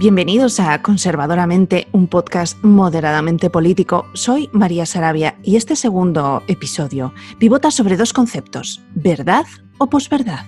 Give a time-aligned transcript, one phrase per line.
[0.00, 4.06] Bienvenidos a Conservadoramente, un podcast moderadamente político.
[4.14, 9.44] Soy María Sarabia y este segundo episodio pivota sobre dos conceptos, verdad
[9.76, 10.46] o posverdad.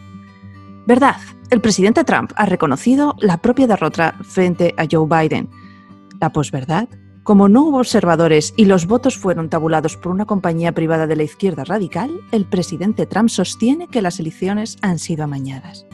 [0.86, 1.16] Verdad,
[1.50, 5.50] el presidente Trump ha reconocido la propia derrota frente a Joe Biden.
[6.18, 6.88] La posverdad,
[7.22, 11.24] como no hubo observadores y los votos fueron tabulados por una compañía privada de la
[11.24, 15.84] izquierda radical, el presidente Trump sostiene que las elecciones han sido amañadas.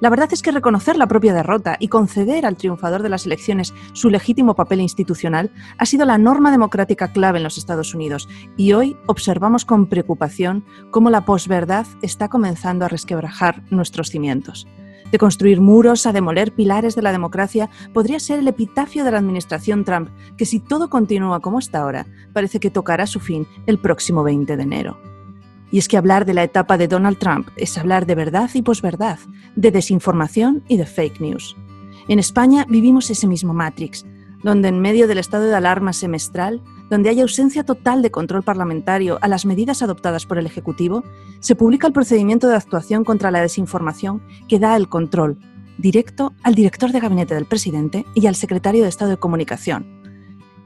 [0.00, 3.72] La verdad es que reconocer la propia derrota y conceder al triunfador de las elecciones
[3.92, 8.74] su legítimo papel institucional ha sido la norma democrática clave en los Estados Unidos y
[8.74, 14.66] hoy observamos con preocupación cómo la posverdad está comenzando a resquebrajar nuestros cimientos.
[15.10, 19.18] De construir muros a demoler pilares de la democracia podría ser el epitafio de la
[19.18, 23.78] administración Trump, que si todo continúa como hasta ahora, parece que tocará su fin el
[23.78, 25.15] próximo 20 de enero.
[25.76, 28.62] Y es que hablar de la etapa de Donald Trump es hablar de verdad y
[28.62, 29.18] posverdad,
[29.56, 31.54] de desinformación y de fake news.
[32.08, 34.06] En España vivimos ese mismo Matrix,
[34.42, 39.18] donde en medio del estado de alarma semestral, donde hay ausencia total de control parlamentario
[39.20, 41.04] a las medidas adoptadas por el Ejecutivo,
[41.40, 45.36] se publica el procedimiento de actuación contra la desinformación que da el control
[45.76, 50.00] directo al director de gabinete del presidente y al secretario de Estado de Comunicación.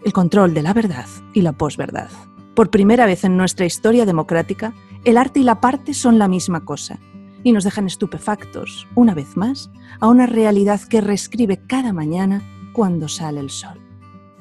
[0.04, 2.10] El control de la verdad y la posverdad.
[2.54, 4.72] Por primera vez en nuestra historia democrática,
[5.04, 6.98] el arte y la parte son la misma cosa
[7.42, 13.08] y nos dejan estupefactos, una vez más, a una realidad que reescribe cada mañana cuando
[13.08, 13.80] sale el sol.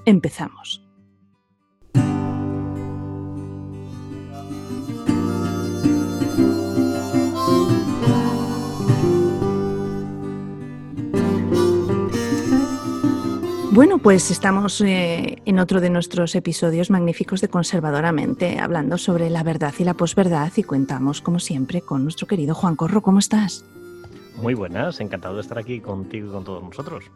[0.05, 0.88] Empezamos.
[13.71, 19.43] Bueno, pues estamos eh, en otro de nuestros episodios magníficos de Conservadoramente, hablando sobre la
[19.43, 23.01] verdad y la posverdad y cuentamos, como siempre, con nuestro querido Juan Corro.
[23.03, 23.63] ¿Cómo estás?
[24.41, 27.11] Muy buenas, encantado de estar aquí contigo y con todos nosotros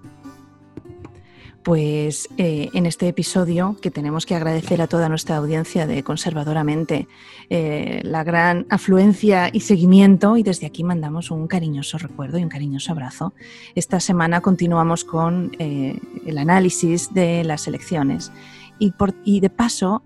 [1.64, 7.08] pues eh, en este episodio que tenemos que agradecer a toda nuestra audiencia de Conservadoramente
[7.50, 12.50] eh, la gran afluencia y seguimiento y desde aquí mandamos un cariñoso recuerdo y un
[12.50, 13.34] cariñoso abrazo.
[13.76, 18.32] Esta semana continuamos con eh, el análisis de las elecciones
[18.78, 20.04] y, por, y de paso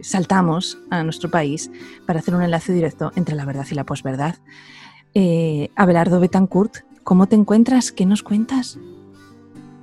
[0.00, 1.70] saltamos a nuestro país
[2.06, 4.36] para hacer un enlace directo entre la verdad y la posverdad.
[5.74, 7.90] Abelardo Betancourt, ¿cómo te encuentras?
[7.90, 8.78] ¿Qué nos cuentas?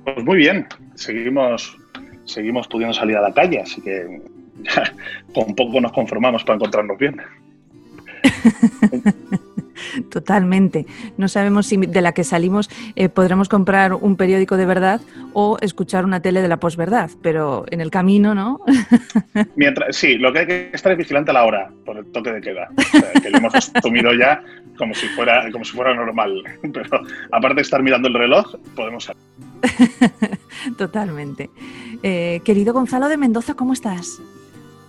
[0.04, 1.76] Pues muy bien, seguimos,
[2.24, 4.20] seguimos pudiendo salir a la calle, así que
[5.34, 7.20] con poco nos conformamos para encontrarnos bien.
[10.12, 10.84] Totalmente.
[11.16, 15.00] No sabemos si de la que salimos eh, podremos comprar un periódico de verdad
[15.32, 18.60] o escuchar una tele de la posverdad, pero en el camino, ¿no?
[19.56, 22.30] Mientras, sí, lo que hay que estar es vigilante a la hora, por el toque
[22.30, 22.68] de queda,
[23.22, 24.44] que lo hemos asumido ya
[24.76, 26.42] como si fuera, como si fuera normal.
[26.60, 27.00] Pero
[27.30, 29.22] aparte de estar mirando el reloj, podemos salir.
[30.76, 31.48] Totalmente.
[32.02, 34.20] Eh, querido Gonzalo de Mendoza, ¿cómo estás?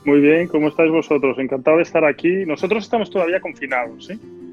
[0.03, 1.39] Muy bien, ¿cómo estáis vosotros?
[1.39, 2.45] Encantado de estar aquí.
[2.45, 4.13] Nosotros estamos todavía confinados, ¿sí?
[4.13, 4.52] Eh,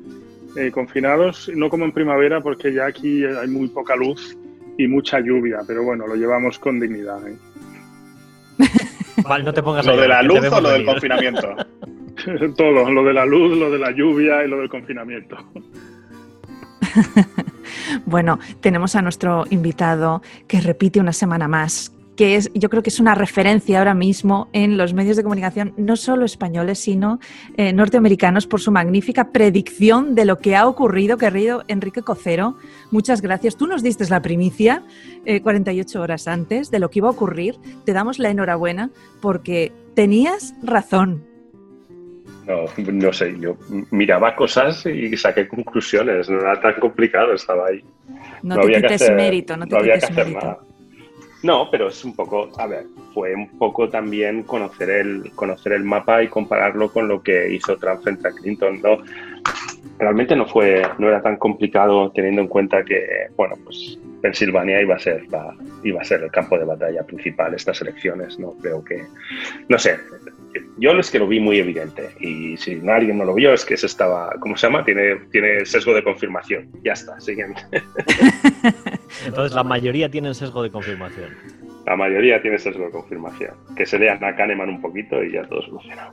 [0.72, 4.36] confinados, no como en primavera, porque ya aquí hay muy poca luz
[4.76, 7.26] y mucha lluvia, pero bueno, lo llevamos con dignidad.
[7.28, 7.36] ¿eh?
[9.44, 11.54] no te pongas ¿Lo de la luz o lo del confinamiento?
[12.56, 15.36] Todo, lo de la luz, lo de la lluvia y lo del confinamiento.
[18.06, 22.90] bueno, tenemos a nuestro invitado que repite una semana más, que es, yo creo que
[22.90, 27.18] es una referencia ahora mismo en los medios de comunicación, no solo españoles, sino
[27.56, 32.56] eh, norteamericanos, por su magnífica predicción de lo que ha ocurrido, querido Enrique Cocero.
[32.90, 33.56] Muchas gracias.
[33.56, 34.82] Tú nos diste la primicia
[35.42, 37.56] 48 eh, horas antes de lo que iba a ocurrir.
[37.84, 38.90] Te damos la enhorabuena
[39.20, 41.24] porque tenías razón.
[42.46, 43.56] No, no sé, yo
[43.90, 47.84] miraba cosas y saqué conclusiones, no era tan complicado, estaba ahí.
[48.42, 50.69] No, te quites mérito, no te quites mérito.
[51.42, 52.84] No, pero es un poco, a ver,
[53.14, 57.76] fue un poco también conocer el, conocer el mapa y compararlo con lo que hizo
[57.78, 58.98] Trump frente a Clinton, ¿no?
[59.98, 64.96] Realmente no fue, no era tan complicado teniendo en cuenta que, bueno, pues Pensilvania iba
[64.96, 65.26] a ser
[65.82, 68.52] iba a ser el campo de batalla principal estas elecciones, ¿no?
[68.60, 69.02] Creo que,
[69.68, 69.96] no sé,
[70.78, 73.76] yo es que lo vi muy evidente y si alguien no lo vio es que
[73.76, 74.84] se estaba, ¿cómo se llama?
[74.84, 76.70] Tiene, tiene sesgo de confirmación.
[76.82, 77.62] Ya está, siguiente.
[79.26, 81.30] Entonces la mayoría tienen sesgo de confirmación.
[81.86, 83.54] La mayoría tiene sesgo de confirmación.
[83.76, 86.12] Que se lean a Kahneman un poquito y ya todo solucionado.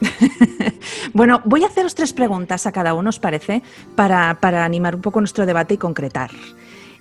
[1.12, 3.62] bueno, voy a haceros tres preguntas a cada uno, ¿os parece?
[3.94, 6.30] Para, para animar un poco nuestro debate y concretar.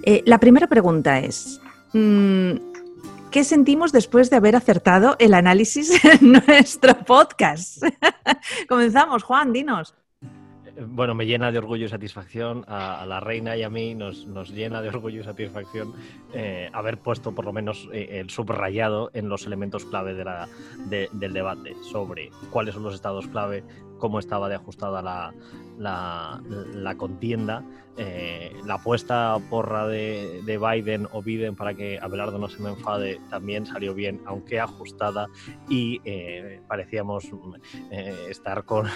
[0.03, 1.61] Eh, la primera pregunta es,
[1.93, 2.70] mm,
[3.31, 7.83] ¿qué sentimos después de haber acertado el análisis en nuestro podcast?
[8.69, 9.95] Comenzamos, Juan, dinos.
[10.87, 12.65] bueno, me llena de orgullo y satisfacción.
[12.67, 15.93] A, la reina y a mí nos, nos llena de orgullo y satisfacción
[16.33, 20.49] eh, haber puesto por lo menos eh, el subrayado en los elementos clave de la,
[20.89, 23.63] del debate sobre cuáles son los estados clave,
[24.01, 25.33] cómo estaba de ajustada la,
[25.77, 27.63] la, contienda,
[27.95, 33.21] eh, la apuesta porra de, Biden o Biden para que Abelardo no se me enfade
[33.29, 35.27] también salió bien, aunque ajustada,
[35.69, 37.29] y eh, parecíamos
[37.91, 38.87] eh, estar con,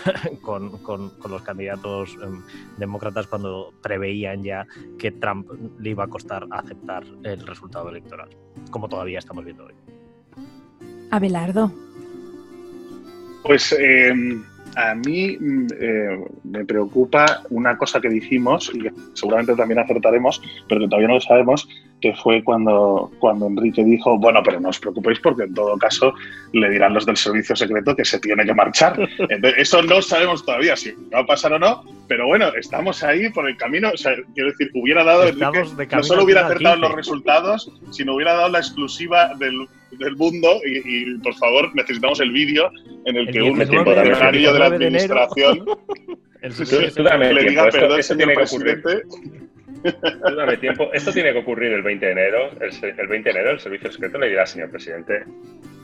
[0.41, 2.41] con, con, los candidatos em,
[2.77, 4.65] demócratas cuando preveían ya
[4.97, 5.49] que Trump
[5.79, 8.29] le iba a costar aceptar el resultado electoral,
[8.71, 9.75] como todavía estamos viendo hoy.
[11.11, 11.71] Abelardo.
[13.43, 14.43] Pues em,
[14.75, 20.41] a mí mm, eh, me preocupa una cosa que dijimos y que seguramente también acertaremos,
[20.67, 21.67] pero que todavía no lo sabemos,
[22.05, 26.13] que fue cuando, cuando Enrique dijo, bueno, pero no os preocupéis porque en todo caso
[26.53, 28.95] le dirán los del servicio secreto que se tiene que marchar.
[29.57, 33.49] eso no sabemos todavía si va a pasar o no, pero bueno, estamos ahí por
[33.49, 33.89] el camino.
[33.91, 38.35] O sea, quiero decir, hubiera dado, Enrique, no solo hubiera acertado los resultados, sino hubiera
[38.35, 39.67] dado la exclusiva del
[39.97, 42.69] del mundo y, por favor necesitamos el vídeo
[43.05, 45.65] en el, que un funcionario de la administración
[47.33, 49.03] le diga perdón, señor presidente.
[50.35, 50.89] Dame tiempo.
[50.93, 52.49] Esto tiene que ocurrir el 20 de enero.
[52.59, 55.23] El, 20 de enero el servicio secreto le dirá, señor presidente,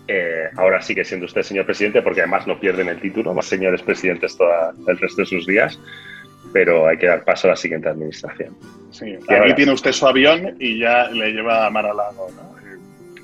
[0.08, 3.82] eh, ahora sigue siendo usted señor presidente porque además no pierden el título, más señores
[3.82, 4.50] presidentes todo
[4.88, 5.80] el resto de sus días,
[6.54, 8.56] pero hay que dar paso a la siguiente administración.
[8.92, 12.52] Sí, aquí tiene usted su avión y ya le lleva a Mar a Lago, ¿no?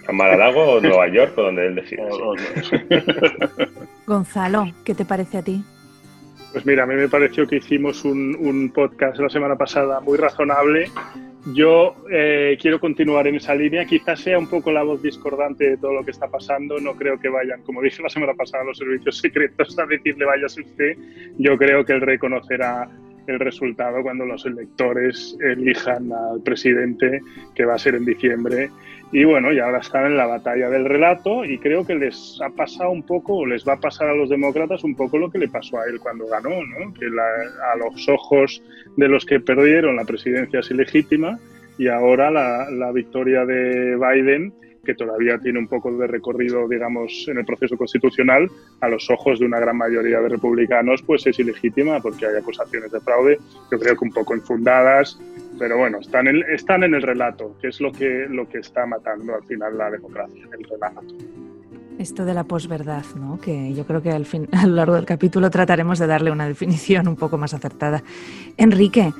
[0.07, 2.03] a Mar-a-Lago o Nueva York o donde él decida.
[4.07, 5.63] Gonzalo, ¿qué te parece a ti?
[6.57, 10.89] Pues mira, a mí me pareció que hicimos un, podcast la semana pasada muy razonable.
[11.53, 13.85] Yo eh, quiero continuar en esa línea.
[13.85, 16.79] Quizás sea un poco la voz discordante de todo lo que está pasando.
[16.79, 20.47] No creo que vayan, como dije la semana pasada, los servicios secretos a decirle vaya
[20.47, 20.97] usted.
[21.37, 22.89] Yo creo que él reconocerá
[23.27, 27.19] el resultado cuando los electores elijan al presidente,
[27.53, 28.71] que va a ser en diciembre,
[29.11, 32.49] y bueno, y ahora están en la batalla del relato y creo que les ha
[32.49, 35.39] pasado un poco, o les va a pasar a los demócratas un poco lo que
[35.39, 36.93] le pasó a él cuando ganó, ¿no?
[36.93, 38.61] que a los ojos
[38.97, 41.39] de los que perdieron la presidencia es ilegítima
[41.77, 44.53] y ahora la, la victoria de Biden
[44.87, 48.49] que todavía tiene un poco de recorrido, digamos, en el proceso constitucional,
[48.79, 52.89] a los ojos de una gran mayoría de republicanos, pues es ilegítima porque hay acusaciones
[52.91, 53.37] de fraude,
[53.69, 55.19] yo creo que un poco infundadas,
[55.57, 58.85] pero bueno, están en, están en el relato, que es lo que, lo que está
[58.85, 61.01] matando al final la democracia, el relato.
[61.99, 63.39] Esto de la posverdad, ¿no?
[63.39, 66.47] que yo creo que al fin, a lo largo del capítulo trataremos de darle una
[66.47, 68.03] definición un poco más acertada.
[68.57, 69.11] Enrique,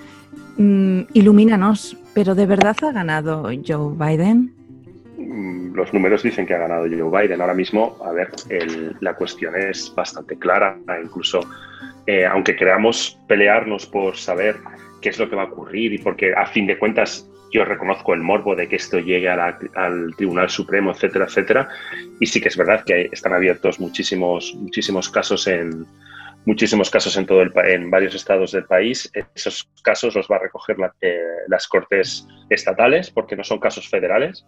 [0.57, 4.53] mm, ilumínanos, ¿pero de verdad ha ganado Joe Biden?
[5.17, 7.41] Mm, los números dicen que ha ganado Joe Biden.
[7.41, 8.29] Ahora mismo, a ver,
[8.99, 10.77] la cuestión es bastante clara.
[11.03, 11.41] Incluso,
[12.05, 14.57] eh, aunque queramos pelearnos por saber
[15.01, 18.13] qué es lo que va a ocurrir y porque, a fin de cuentas, yo reconozco
[18.13, 21.69] el morbo de que esto llegue al Tribunal Supremo, etcétera, etcétera.
[22.19, 25.85] Y sí que es verdad que están abiertos muchísimos, muchísimos casos en
[26.47, 29.11] muchísimos casos en todo el, en varios estados del país.
[29.35, 34.45] Esos casos los va a recoger eh, las cortes estatales porque no son casos federales.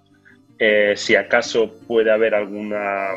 [0.58, 3.10] Eh, si acaso puede haber alguna,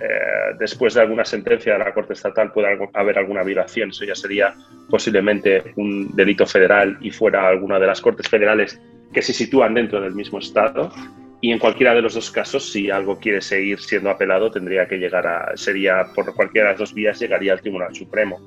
[0.00, 4.14] eh, después de alguna sentencia de la Corte Estatal, puede haber alguna violación, eso ya
[4.14, 4.54] sería
[4.88, 8.80] posiblemente un delito federal y fuera alguna de las Cortes Federales
[9.12, 10.92] que se sitúan dentro del mismo Estado.
[11.40, 14.96] Y en cualquiera de los dos casos, si algo quiere seguir siendo apelado, tendría que
[14.96, 18.40] llegar a, sería por cualquiera de las dos vías, llegaría al Tribunal Supremo.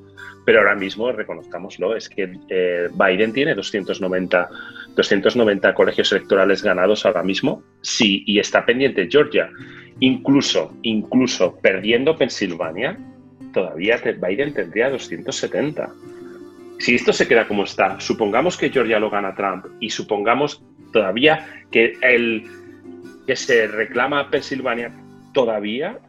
[0.46, 4.50] Pero ahora mismo, reconozcámoslo, es que eh, Biden tiene 290
[4.98, 9.50] 290 colegios electorales ganados ahora mismo, sí, y está pendiente Georgia.
[10.00, 12.98] Incluso, incluso perdiendo Pensilvania,
[13.54, 15.90] todavía Biden tendría 270.
[16.80, 20.64] Si esto se queda como está, supongamos que Georgia lo gana Trump y supongamos
[20.94, 22.46] todavía que el
[23.26, 24.94] que se reclama Pensilvania
[25.34, 26.00] todavía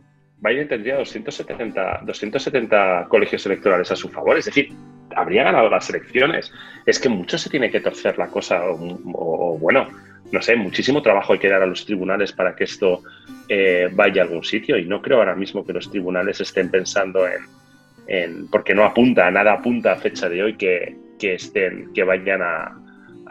[0.41, 4.39] Biden tendría 270, 270 colegios electorales a su favor.
[4.39, 4.73] Es decir,
[5.17, 6.53] habría ganado las elecciones.
[6.87, 9.89] Es que mucho se tiene que torcer la cosa, o, bueno,
[10.33, 13.03] no sé, muchísimo trabajo hay que dar a los tribunales para que esto
[13.49, 17.27] eh, vaya a algún sitio y no creo ahora mismo que los tribunales estén pensando
[17.27, 22.75] en, porque no apunta, nada apunta a fecha de hoy que, estén, que vayan a,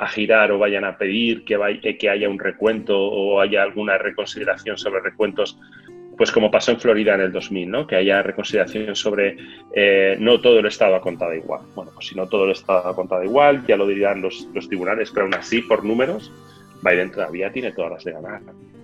[0.09, 4.77] girar o vayan a pedir que, vaya, que haya un recuento o haya alguna reconsideración
[4.77, 5.57] sobre recuentos
[6.17, 7.87] pues como pasó en Florida en el 2000, ¿no?
[7.87, 9.37] que haya reconsideración sobre
[9.75, 11.61] eh, no todo el Estado ha contado igual.
[11.75, 14.67] Bueno, pues si no todo el Estado ha contado igual, ya lo dirían los, los
[14.67, 16.31] tribunales, pero aún así, por números,
[16.81, 18.41] Biden todavía tiene todas las de ganar.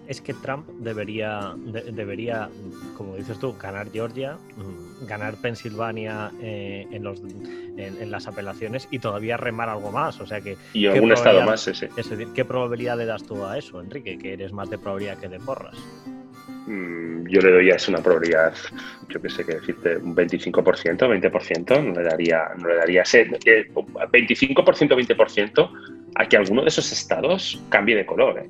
[0.07, 1.53] es que Trump debería,
[1.91, 2.50] debería,
[2.97, 9.00] como dices tú, ganar Georgia, mm, ganar Pensilvania eh, en, los, en, las apelaciones y
[9.00, 10.19] todavía remar algo más.
[10.19, 10.57] O sea que.
[10.73, 11.89] Y algún estado más, ese.
[12.33, 14.17] ¿Qué probabilidad le das tú a eso, Enrique?
[14.17, 15.77] Que eres más de probabilidad que de porras.
[16.67, 18.53] Mm, yo le doy a eso una probabilidad,
[19.09, 23.27] yo qué sé qué decirte, un 25%, 20%, no le daría, no le daría ese,
[23.29, 25.69] 25%, 20%
[26.15, 28.39] a que alguno de esos estados cambie de color.
[28.39, 28.50] ¿eh?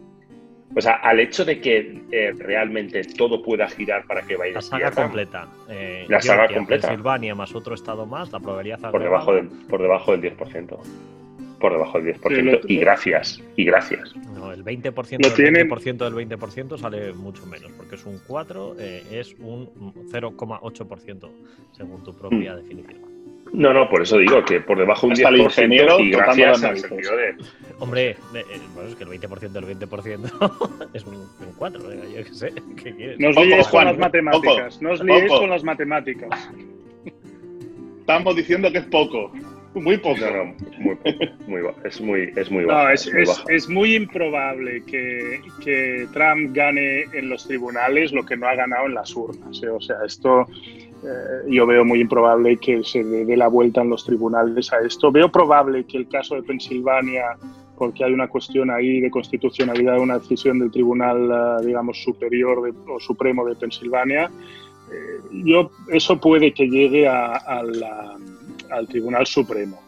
[0.75, 4.61] O sea, al hecho de que eh, realmente todo pueda girar para que vaya La
[4.61, 5.47] saga completa.
[5.69, 6.87] Eh, la saga completa.
[6.87, 10.77] Pensilvania más otro estado más, la probabilidad por debajo del Por debajo del 10%.
[11.59, 12.61] Por debajo del 10%.
[12.67, 13.41] y gracias.
[13.55, 14.15] Y gracias.
[14.33, 19.03] No, el 20% del 20% del 20% sale mucho menos, porque es un 4, eh,
[19.11, 19.69] es un
[20.11, 21.29] 0,8%
[21.71, 22.57] según tu propia mm.
[22.57, 23.12] definición.
[23.53, 27.15] No, no, por eso digo que por debajo de un 10% y gracias al sentido
[27.15, 27.35] de...
[27.77, 28.43] Hombre, eh,
[28.73, 32.51] bueno, es que el 20% del 20% es un, 4, yo qué sé,
[32.83, 33.19] ¿qué quieres?
[33.19, 36.49] No os liéis con las matemáticas, no os liéis con las matemáticas.
[37.99, 39.31] Estamos diciendo que es poco.
[39.75, 40.19] Muy poco.
[40.19, 40.97] No, muy,
[41.47, 42.83] muy, es muy, es muy bajo.
[42.83, 43.11] No, es,
[43.49, 48.85] es, muy improbable que, que, Trump gane en los tribunales lo que no ha ganado
[48.85, 49.61] en las urnas.
[49.63, 49.69] ¿eh?
[49.69, 50.47] O sea, esto
[51.03, 55.11] eh, yo veo muy improbable que se dé la vuelta en los tribunales a esto.
[55.11, 57.37] Veo probable que el caso de Pensilvania,
[57.77, 62.73] porque hay una cuestión ahí de constitucionalidad de una decisión del Tribunal, eh, digamos, superior
[62.87, 64.29] o supremo de Pensilvania,
[65.31, 68.15] yo, eso puede que llegue a, la
[68.69, 69.79] al Tribunal Supremo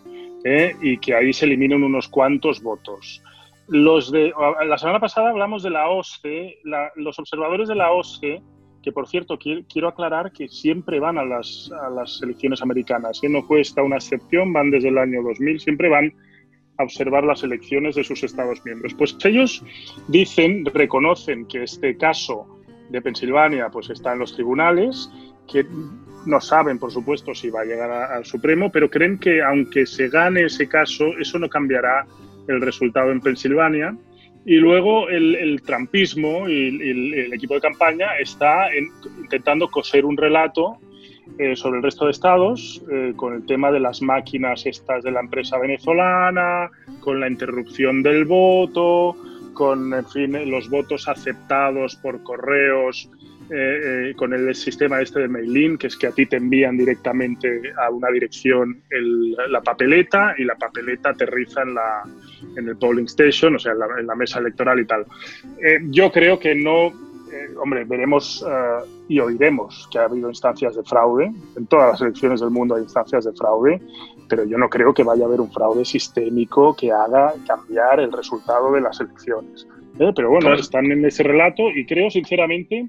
[0.44, 0.76] ¿eh?
[0.82, 3.22] y que ahí se eliminen unos cuantos votos.
[3.68, 4.32] Los de,
[4.68, 6.60] la semana pasada hablamos de la OSCE,
[6.96, 8.42] los observadores de la OSCE,
[8.86, 13.30] que por cierto quiero, aclarar que siempre van a las, a las elecciones americanas, ¿eh?
[13.30, 16.14] no fue esta una excepción, van desde el año 2000, siempre van
[16.78, 18.94] a observar las elecciones de sus Estados miembros.
[18.94, 19.64] Pues ellos
[20.08, 25.10] dicen, reconocen que este caso de Pensilvania pues está en los tribunales,
[25.52, 25.66] que
[26.28, 30.10] no saben, por supuesto, si va a llegar al Supremo, pero creen que aunque se
[30.10, 32.06] gane ese caso, eso no cambiará
[32.48, 33.98] el resultado en Pensilvania.
[34.46, 38.68] Y luego el, trampismo y el, equipo de campaña está
[39.20, 40.78] intentando coser un relato
[41.40, 45.12] eh, sobre el resto de estados, eh, con el tema de las máquinas estas de
[45.12, 49.18] la empresa venezolana, con la interrupción del voto,
[49.54, 53.10] con en fin, los votos aceptados por correos
[53.50, 56.78] eh, eh, con el sistema este de mailing, que es que a ti te envían
[56.78, 58.82] directamente a una dirección
[59.50, 62.04] la papeleta y la papeleta aterriza en, la,
[62.58, 65.06] en el polling station, o sea, en la, mesa electoral y tal.
[65.62, 66.92] Eh, yo creo que no,
[67.62, 68.44] hombre, veremos
[69.08, 72.82] y oiremos que ha habido instancias de fraude, en todas las elecciones del mundo hay
[72.82, 73.80] instancias de fraude,
[74.28, 78.12] pero yo no creo que vaya a haber un fraude sistémico que haga cambiar el
[78.12, 79.68] resultado de las elecciones.
[79.98, 82.88] Pero bueno, están en ese relato y creo sinceramente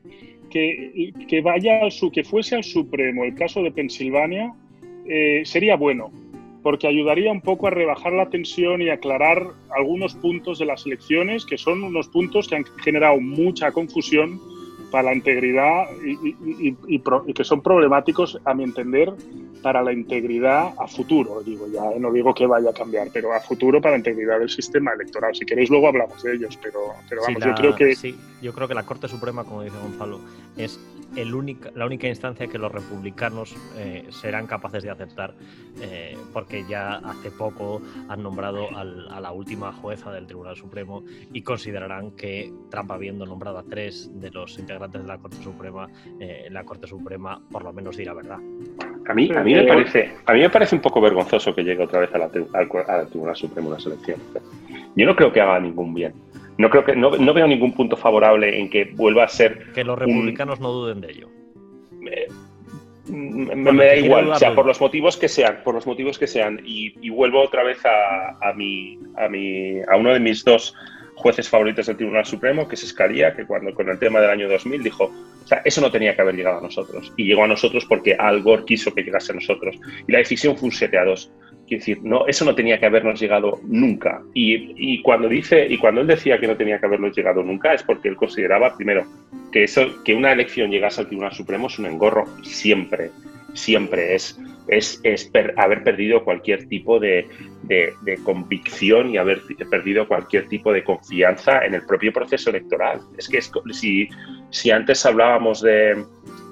[1.29, 4.53] que, vaya al su, que fuese al Supremo el caso de Pensilvania
[5.07, 6.11] eh, sería bueno,
[6.63, 9.47] porque ayudaría un poco a rebajar la tensión y aclarar
[9.77, 14.41] algunos puntos de las elecciones, que son unos puntos que han generado mucha confusión
[14.91, 19.13] para la integridad y, que son problemáticos, a mi entender,
[19.63, 21.43] para la integridad a futuro.
[21.43, 24.49] Digo, ya no digo que vaya a cambiar, pero a futuro para la integridad del
[24.49, 25.35] sistema electoral.
[25.35, 27.95] Si queréis, luego hablamos de ellos, pero, pero vamos, yo creo que.
[27.97, 30.21] Sí, yo creo que la Corte Suprema, como dice Gonzalo,
[30.57, 30.79] es
[31.15, 35.35] el única, la única instancia que los republicanos eh, serán capaces de aceptar,
[35.81, 41.43] eh, porque ya hace poco han nombrado a la última jueza del Tribunal Supremo y
[41.43, 45.89] considerarán que Trump, habiendo nombrado a tres de los integrantes de la Corte Suprema,
[46.21, 48.39] eh, la Corte Suprema por lo menos dirá verdad.
[49.09, 51.85] A mí, a mí, me parece, a mí me parece un poco vergonzoso que llegue
[51.85, 54.21] otra vez a la, al, Tribunal Supremo una selección.
[54.97, 56.15] Yo no creo que haga ningún bien.
[56.59, 59.73] No creo que no, veo ningún punto favorable en que vuelva a ser.
[59.73, 61.29] Que los republicanos no duden de ello.
[63.09, 66.61] Me, da igual, o sea, por los motivos que sean, por los motivos que sean.
[66.65, 70.75] Y, vuelvo otra vez a, a, mi, a, mi, a uno de mis dos
[71.17, 74.49] jueces favoritos del Tribunal Supremo, que es Escalia, que cuando con el tema del año
[74.49, 77.13] 2000 dijo, o sea, eso no tenía que haber llegado a nosotros.
[77.17, 79.77] Y llegó a nosotros porque Al Gore quiso que llegase a nosotros.
[80.07, 81.33] Y la decisión fue un 7 a 2.
[81.67, 84.23] Quiero decir, no, eso no tenía que habernos llegado nunca.
[84.35, 87.83] Y, cuando dice, y cuando él decía que no tenía que habernos llegado nunca, es
[87.83, 89.05] porque él consideraba, primero,
[89.53, 93.11] que eso, que una elección llegase al Tribunal Supremo es un engorro siempre,
[93.55, 97.27] siempre es, es, haber perdido cualquier tipo de,
[98.25, 103.01] convicción y haber perdido cualquier tipo de confianza en el propio proceso electoral.
[103.19, 103.41] Es que
[103.73, 104.09] si,
[104.51, 106.05] si antes hablábamos de,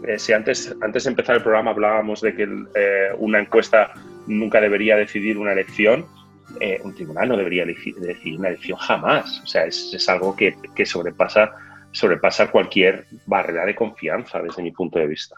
[0.06, 3.92] eh, si antes, antes de empezar el programa hablábamos de que eh, una encuesta
[4.26, 6.07] nunca debería decidir una elección,
[6.61, 9.40] eh, un tribunal no debería decidir una elección jamás.
[9.43, 10.54] O sea, es, algo que,
[10.85, 11.52] sobrepasa
[11.90, 15.37] sobrepasa cualquier barrera de confianza desde mi punto de vista.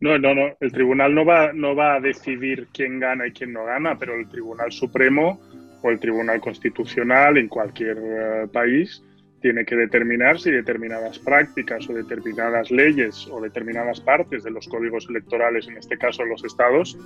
[0.00, 0.54] No, no, no.
[0.60, 4.14] El tribunal no va, no va a decidir quién gana y quién no gana, pero
[4.14, 5.40] el Tribunal Supremo
[5.82, 9.02] o el Tribunal Constitucional en cualquier eh, país
[9.44, 15.06] tiene que determinar si determinadas prácticas o determinadas leyes o determinadas partes de los códigos
[15.10, 16.96] electorales, en este caso los estados,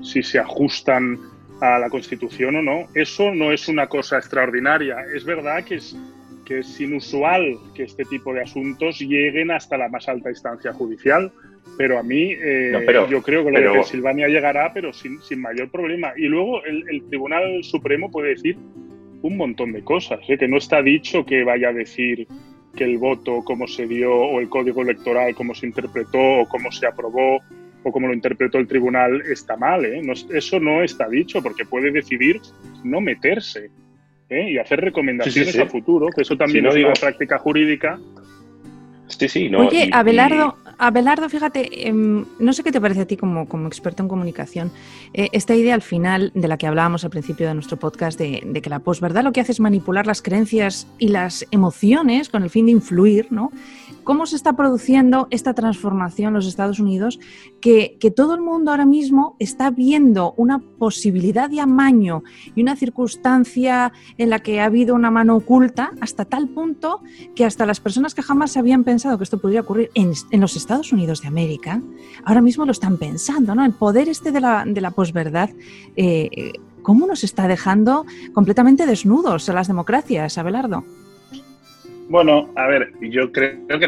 [0.00, 1.18] si se ajustan
[1.60, 2.88] a la Constitución o no.
[2.94, 5.04] Eso no es una cosa extraordinaria.
[5.14, 5.94] Es verdad que es,
[6.46, 11.30] que es inusual que este tipo de asuntos lleguen hasta la más alta instancia judicial,
[11.76, 12.72] pero a mí eh,
[13.10, 16.14] yo creo que lo de Pensilvania llegará, pero sin, sin, mayor problema.
[16.16, 18.56] Y luego el, el Tribunal Supremo puede decir
[19.22, 20.36] un montón de cosas, ¿eh?
[20.36, 22.26] que no está dicho que vaya a decir
[22.76, 26.72] que el voto, cómo se dio, o el código electoral, cómo se interpretó, o cómo
[26.72, 27.40] se aprobó,
[27.82, 29.84] o cómo lo interpretó el tribunal, está mal.
[29.84, 30.00] ¿eh?
[30.32, 32.40] eso no está dicho, porque puede decidir
[32.84, 33.70] no meterse
[34.28, 34.50] ¿eh?
[34.52, 37.98] y hacer recomendaciones a futuro, que eso también es una práctica jurídica.
[39.18, 43.16] Sí, sí, no, Oye, Abelardo, Abelardo, fíjate, em, no sé qué te parece a ti
[43.16, 44.72] como, como experto en comunicación,
[45.14, 48.42] eh, esta idea al final de la que hablábamos al principio de nuestro podcast de,
[48.44, 52.42] de, que la posverdad lo que hace es manipular las creencias y las emociones con
[52.42, 53.50] el fin de influir, ¿no?
[54.04, 57.18] cómo se está produciendo esta transformación en los Estados Unidos,
[57.60, 62.22] que, todo el mundo ahora mismo está viendo una posibilidad de amaño
[62.54, 67.00] y una circunstancia en la que ha habido una mano oculta hasta tal punto
[67.34, 70.92] que hasta las personas que jamás habían pensado que esto podría ocurrir en, los Estados
[70.92, 71.80] Unidos de América,
[72.24, 73.64] ahora mismo lo están pensando, ¿no?
[73.64, 75.50] El poder este de la, de posverdad.
[75.96, 80.84] Eh, ¿Cómo nos está dejando completamente desnudos a las democracias, Abelardo?
[82.08, 83.86] Bueno, a ver, yo creo que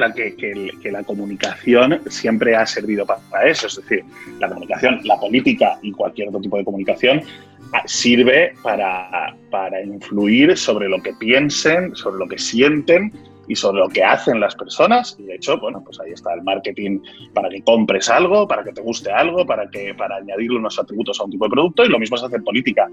[0.91, 3.67] la, comunicación siempre ha servido para eso.
[3.67, 4.05] Es decir,
[4.39, 7.23] la comunicación, la política y cualquier otro tipo de comunicación
[7.73, 13.13] ah, sirve para influir sobre lo que piensen, sobre lo que sienten
[13.49, 15.17] y sobre lo que hacen las personas.
[15.19, 17.01] Y de hecho, bueno, pues ahí está el marketing
[17.33, 21.21] para que compres algo, para que te guste algo, para, que, para añadirle unos atributos
[21.21, 22.89] a un tipo de producto y lo mismo es hacer política.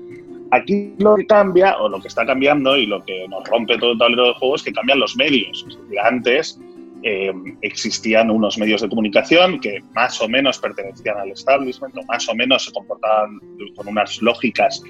[0.51, 3.93] Aquí lo que cambia, o lo que está cambiando y lo que nos rompe todo
[3.93, 5.66] el tablero de juego es que cambian los medios.
[5.68, 6.59] Es decir, antes
[7.03, 12.27] eh, existían unos medios de comunicación que más o menos pertenecían al establishment o más
[12.27, 13.40] o menos se comportaban
[13.75, 14.83] con unas lógicas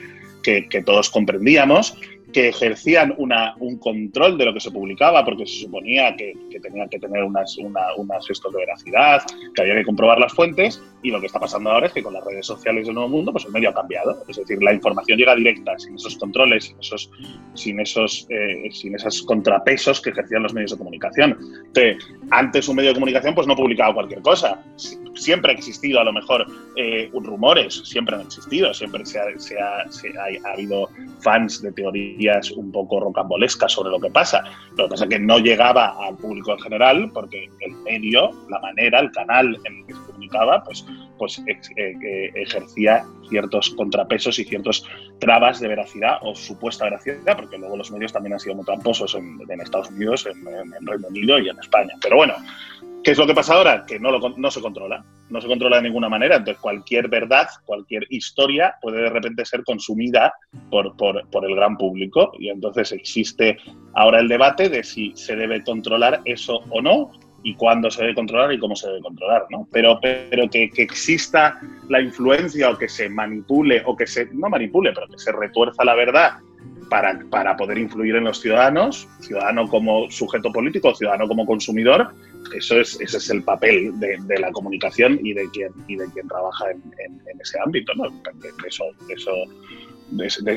[0.44, 1.96] que, que todos comprendíamos
[2.32, 6.90] que ejercían una, un control de lo que se publicaba, porque se suponía que, tenían
[6.90, 9.24] que tener unas, una, unas gestos de veracidad,
[9.56, 12.14] que había que comprobar las fuentes, y lo que está pasando ahora es que con
[12.14, 14.24] las redes sociales del nuevo mundo, pues el medio ha cambiado.
[14.28, 17.12] Es decir, la información llega directa, sin esos controles, sin esos,
[17.56, 21.38] sin esos, eh, sin esos contrapesos que ejercían los medios de comunicación.
[22.30, 24.64] Antes un medio de comunicación pues no publicaba cualquier cosa.
[25.16, 30.50] Siempre ha existido a lo mejor eh, rumores, siempre han existido, siempre se ha, ha,
[30.50, 30.90] ha habido
[31.22, 32.21] fans de teoría
[32.56, 34.44] un poco rocambolescas sobre lo que pasa.
[34.78, 38.60] Lo que pasa es que no llegaba al público en general porque el medio, la
[38.60, 40.86] manera, el canal en el que se comunicaba, pues,
[41.18, 44.86] pues eh, eh, ejercía ciertos contrapesos y ciertos
[45.20, 49.16] trabas de veracidad o supuesta veracidad, porque luego los medios también han sido muy tramposos
[49.16, 51.94] en, Estados Unidos, en, en Reino Unido y en España.
[52.02, 52.34] Pero bueno,
[53.04, 53.84] ¿Qué es lo que pasa ahora?
[53.86, 56.36] Que no, lo, no se controla, no se controla de ninguna manera.
[56.36, 60.34] Entonces, cualquier verdad, cualquier historia puede de repente ser consumida
[60.70, 62.32] por, por, por, el gran público.
[62.38, 63.58] Y entonces existe
[63.96, 67.12] ahora el debate de si se debe controlar eso o no,
[67.44, 69.46] y cuándo se debe controlar y cómo se debe controlar.
[69.50, 69.68] ¿no?
[69.72, 71.60] Pero, pero que, que exista
[71.90, 75.84] la influencia o que se manipule, o que se, no manipule, pero que se retuerza
[75.84, 76.34] la verdad
[76.90, 82.14] para, para, poder influir en los ciudadanos, ciudadano como sujeto político, ciudadano como consumidor,
[82.56, 86.28] eso es, ese es el papel de, la comunicación y de quien, y de quien
[86.28, 87.94] trabaja en, ese ámbito.
[87.96, 88.06] ¿no?
[88.68, 89.32] Eso, eso,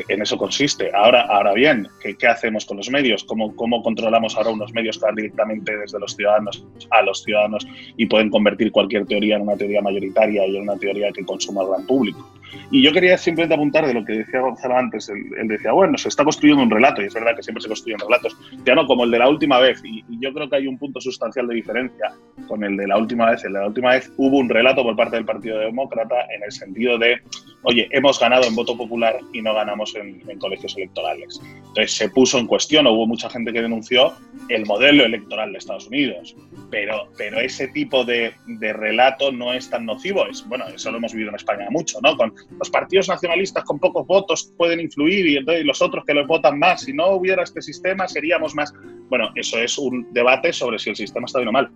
[0.08, 0.90] en eso consiste.
[0.94, 3.24] Ahora, ahora bien, ¿qué, ¿qué, hacemos con los medios?
[3.24, 7.66] ¿Cómo, ¿Cómo controlamos ahora unos medios que van directamente desde los ciudadanos a los ciudadanos
[7.96, 11.62] y pueden convertir cualquier teoría en una teoría mayoritaria y en una teoría que consuma
[11.62, 12.30] el gran público?
[12.70, 15.08] Y yo quería simplemente apuntar de lo que decía Gonzalo antes.
[15.08, 17.98] Él, decía, bueno, se está construyendo un relato, y es verdad que siempre se construyen
[17.98, 19.80] relatos, ya no como el de la última vez.
[19.84, 22.12] Y, y, yo creo que hay un punto sustancial de diferencia
[22.48, 23.44] con el de la última vez.
[23.44, 26.52] El de la última vez hubo un relato por parte del Partido Demócrata en el
[26.52, 27.20] sentido de,
[27.62, 31.40] oye, hemos ganado en voto popular y no ganamos en, en colegios electorales.
[31.68, 34.12] Entonces se puso en cuestión, hubo mucha gente que denunció
[34.48, 36.36] el modelo electoral de Estados Unidos.
[36.70, 40.26] Pero, pero ese tipo de, de relato no es tan nocivo.
[40.26, 42.16] Es, bueno, eso lo hemos vivido en España mucho, ¿no?
[42.16, 46.26] Con, los partidos nacionalistas con pocos votos pueden influir y entonces los otros que los
[46.26, 46.83] votan más.
[46.83, 48.72] Si no hubiera este sistema, seríamos más.
[49.09, 51.70] Bueno, eso es un debate sobre si el sistema está bien o mal.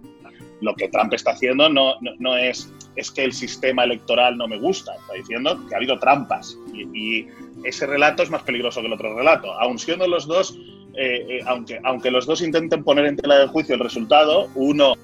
[0.60, 4.48] Lo que Trump está haciendo no, no, no es, es que el sistema electoral no
[4.48, 7.26] me gusta, está diciendo que ha habido trampas y,
[7.64, 9.52] ese relato es más peligroso que el otro relato.
[9.54, 10.56] Aun siendo los dos
[10.94, 14.94] eh, eh, aunque, aunque los dos intenten poner en tela de juicio el resultado, uno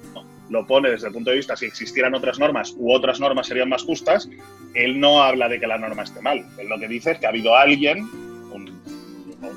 [0.49, 3.69] lo pone desde el punto de vista si existieran otras normas u otras normas serían
[3.69, 4.29] más justas,
[4.73, 6.45] él no habla de que la norma esté mal.
[6.57, 8.07] Él lo que dice es que ha habido alguien,
[8.51, 8.71] un,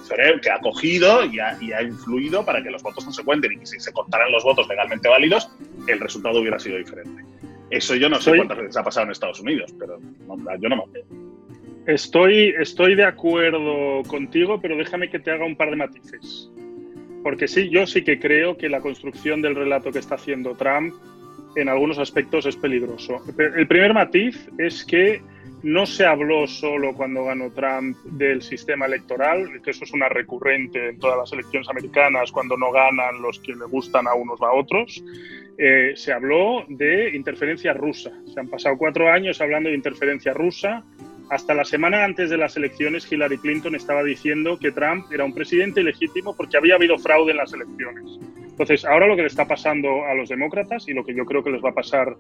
[0.05, 3.25] cerebro, que ha cogido y ha, y ha, influido para que los votos no se
[3.25, 5.51] cuenten y que si se contaran los votos legalmente válidos,
[5.87, 7.25] el resultado hubiera sido diferente.
[7.71, 9.99] Eso yo no sé cuántas veces ha pasado en Estados Unidos, pero
[10.59, 10.83] yo no me
[11.93, 16.51] Estoy, estoy de acuerdo contigo, pero déjame que te haga un par de matices.
[17.23, 20.95] Porque sí, yo sí que creo que la construcción del relato que está haciendo Trump
[21.57, 23.21] en algunos aspectos es peligroso.
[23.39, 25.21] El primer matiz es que
[25.63, 30.91] no se habló solo cuando ganó Trump del sistema electoral, que eso es una recurrente
[30.91, 34.53] en todas las elecciones americanas, cuando no ganan los que le gustan a unos a
[34.53, 35.03] otros.
[35.57, 38.13] Eh, se habló de interferencia rusa.
[38.33, 40.85] Se han pasado cuatro años hablando de interferencia rusa.
[41.31, 45.35] Hasta la semana antes de las elecciones, Hillary Clinton estaba diciendo que Trump era un
[45.35, 48.19] presidente ilegítimo porque había habido fraude en las elecciones.
[48.59, 51.45] Entonces, ahora lo que le está pasando a los demócratas y lo que yo creo
[51.45, 52.17] que les va a pasar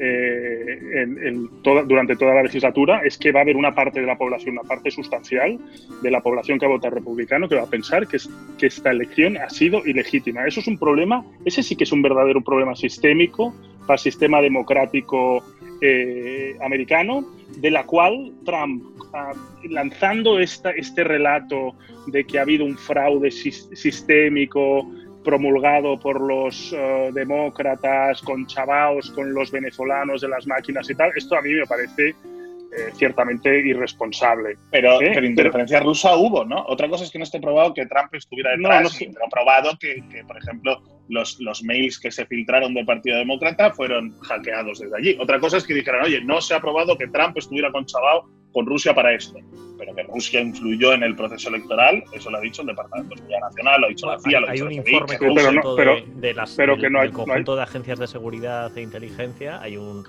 [0.00, 4.58] eh, durante toda la legislatura es que va a haber una parte de la población,
[4.58, 5.58] una parte sustancial
[6.02, 8.18] de la población que va a votar republicano, que va a pensar que,
[8.58, 10.46] que esta elección ha sido ilegítima.
[10.46, 13.54] Eso es un problema, ese sí que es un verdadero problema sistémico
[13.86, 15.42] para el sistema democrático
[15.80, 17.24] eh, americano,
[17.56, 19.32] de la cual Trump, ah,
[19.68, 21.74] lanzando esta, este relato
[22.06, 24.86] de que ha habido un fraude sistémico,
[25.24, 31.12] promulgado por los eh, demócratas, con chavaos, con los venezolanos de las máquinas y tal,
[31.14, 32.14] esto a mí me parece eh,
[32.94, 34.56] ciertamente irresponsable.
[34.70, 35.10] Pero, ¿Eh?
[35.12, 36.64] pero interferencia rusa hubo, ¿no?
[36.68, 39.70] Otra cosa es que no esté probado que Trump estuviera detrás, no, no, pero probado
[39.78, 44.80] que, que, por ejemplo, los, los mails que se filtraron del Partido Demócrata fueron hackeados
[44.80, 45.16] desde allí.
[45.20, 48.28] Otra cosa es que dijeran, oye, no se ha probado que Trump estuviera con Chavao
[48.52, 49.38] con Rusia para esto.
[49.78, 53.18] Pero que Rusia influyó en el proceso electoral, eso lo ha dicho el Departamento de
[53.18, 56.04] Seguridad Nacional, lo ha dicho la CIA, lo ha dicho Hay un informe conjunto de,
[56.16, 60.04] de, las, pero que no hay, conjunto de agencias de seguridad e inteligencia, hay un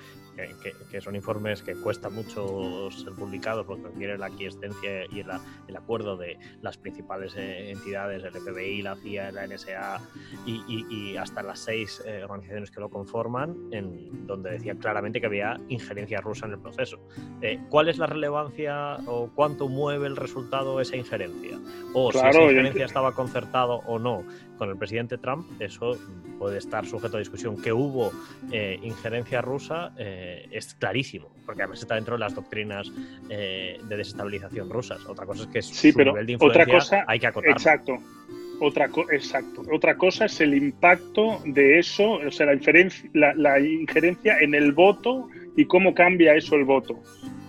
[0.91, 6.17] que, son informes que cuesta mucho ser publicados porque requiere la aquiescencia y el, acuerdo
[6.17, 10.02] de las principales eh, entidades, el FBI, la CIA, la NSA
[10.45, 15.60] y, hasta las seis eh, organizaciones que lo conforman, en donde decía claramente que había
[15.67, 16.99] injerencia rusa en el proceso.
[17.41, 21.60] Eh, ¿Cuál es la relevancia o cuánto mueve el resultado esa injerencia?
[21.93, 24.23] O si esa injerencia estaba concertado o no
[24.58, 25.97] con el presidente Trump, eso
[26.39, 27.62] puede estar sujeto a discusión.
[27.62, 28.12] Que hubo
[28.52, 32.91] eh, injerencia rusa eh, es clarísimo, porque además está dentro de las doctrinas
[33.30, 35.06] eh, de desestabilización rusas.
[35.06, 37.52] Otra cosa es que sí, pero otra cosa, hay que acotar.
[37.52, 37.99] Exacto.
[38.62, 39.62] Otra, exacto.
[39.71, 42.47] Otra cosa es el impacto de eso, o sea,
[43.13, 46.99] la, la, injerencia en el voto y cómo cambia eso el voto.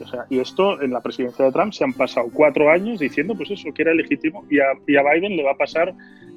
[0.00, 3.34] O sea, y esto en la presidencia de Trump se han pasado cuatro años diciendo,
[3.34, 5.92] pues eso, que era legítimo, y a, y a Biden le va a pasar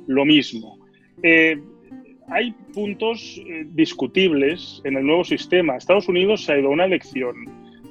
[0.07, 0.79] lo mismo.
[1.21, 1.61] Eh,
[2.29, 5.77] hay puntos eh, discutibles en el nuevo sistema.
[5.77, 7.35] Estados Unidos se ha ido a una elección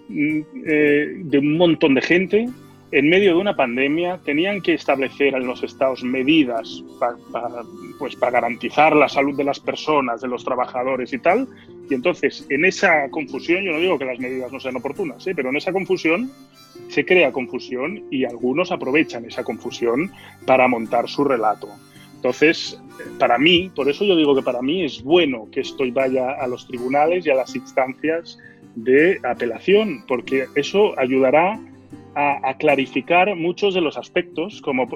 [0.09, 2.49] mm, eh, de un montón de gente
[2.90, 4.18] en medio de una pandemia.
[4.25, 7.62] Tenían que establecer en los estados medidas para
[7.99, 11.49] pues, garantizar la salud de las personas, de los trabajadores y tal.
[11.90, 15.51] Y entonces, en esa confusión, yo no digo que las medidas no sean oportunas, pero
[15.51, 16.31] en esa confusión
[16.88, 20.11] se crea confusión y algunos aprovechan esa confusión
[20.47, 21.68] para montar su relato.
[22.23, 22.81] Entonces,
[23.18, 26.46] para mí, por eso yo digo que para mí es bueno que esto vaya a
[26.46, 28.38] los tribunales y a las instancias
[28.74, 31.59] de apelación, porque eso ayudará
[32.14, 34.87] a, clarificar muchos de los aspectos, como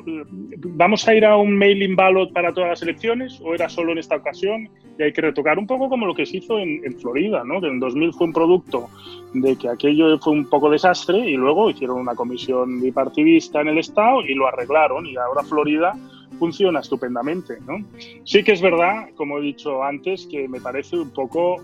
[0.56, 3.98] vamos a ir a un mailing ballot para todas las elecciones o era solo en
[3.98, 6.98] esta ocasión y hay que retocar un poco como lo que se hizo en, en
[6.98, 7.61] Florida, ¿no?
[7.61, 8.88] que en 2000 fue un producto
[9.32, 13.78] de que aquello fue un poco desastre y luego hicieron una comisión bipartidista en el
[13.78, 15.94] Estado y lo arreglaron y ahora Florida
[16.38, 17.59] funciona estupendamente.
[17.66, 17.85] ¿no?
[18.25, 21.57] Sí que es verdad, como he dicho antes, que me parece un poco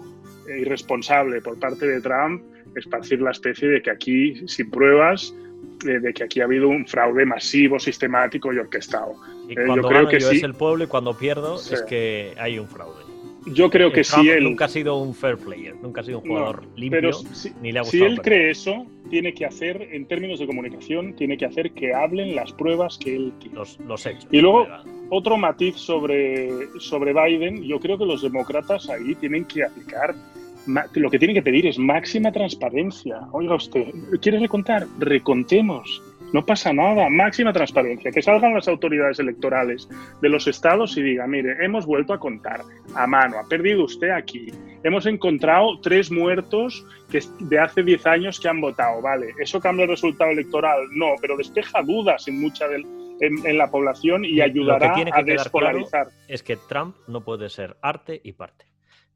[0.48, 2.42] eh, irresponsable por parte de Trump
[2.76, 5.34] esparcir la especie de que aquí, sin pruebas,
[5.84, 9.14] de que aquí ha habido un fraude masivo, sistemático y orquestado.
[9.48, 12.34] Y eh, cuando yo creo que yo es el pueblo y cuando pierdo es que
[12.38, 13.11] hay un fraude.
[13.46, 14.28] Yo creo que sí.
[14.28, 17.52] Él nunca ha sido un fair player, nunca ha sido un jugador limpio, pero si,
[17.60, 18.04] ni le ha gustado.
[18.04, 21.92] Si él cree eso, tiene que hacer, en términos de comunicación, tiene que hacer que
[21.92, 23.56] hablen las pruebas que él tiene.
[23.56, 24.28] Los, hechos.
[24.30, 24.66] Y luego,
[25.10, 30.14] otro matiz sobre, sobre Biden, yo creo que los demócratas ahí tienen que aplicar
[30.94, 33.20] lo que tienen que pedir es máxima transparencia.
[33.32, 34.86] Oiga usted, ¿quiere recontar?
[34.98, 36.02] Recontemos.
[36.32, 38.10] No pasa nada, máxima transparencia.
[38.10, 39.88] Que salgan las autoridades electorales
[40.20, 42.62] de los estados y digan, mire, hemos vuelto a contar
[42.94, 44.50] a mano, ha perdido usted aquí.
[44.82, 49.00] Hemos encontrado tres muertos que de hace 10 años que han votado.
[49.02, 50.80] Vale, ¿eso cambia el resultado electoral?
[50.92, 52.84] No, pero despeja dudas en mucha del,
[53.20, 56.08] en, la población y ayudará a despolarizar.
[56.28, 58.66] es que Trump no puede ser arte y parte.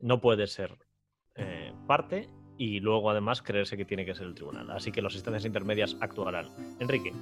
[0.00, 0.76] No puede ser
[1.34, 4.70] eh, parte y luego además creerse que tiene que ser el tribunal.
[4.70, 6.46] Así que las instancias intermedias actuarán.
[6.80, 7.12] Enrique.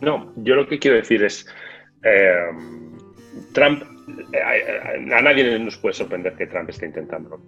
[0.00, 1.46] No, yo lo que quiero decir es,
[2.02, 2.50] eh,
[3.52, 3.82] Trump,
[4.32, 7.40] eh, a nadie nos puede sorprender que Trump esté intentando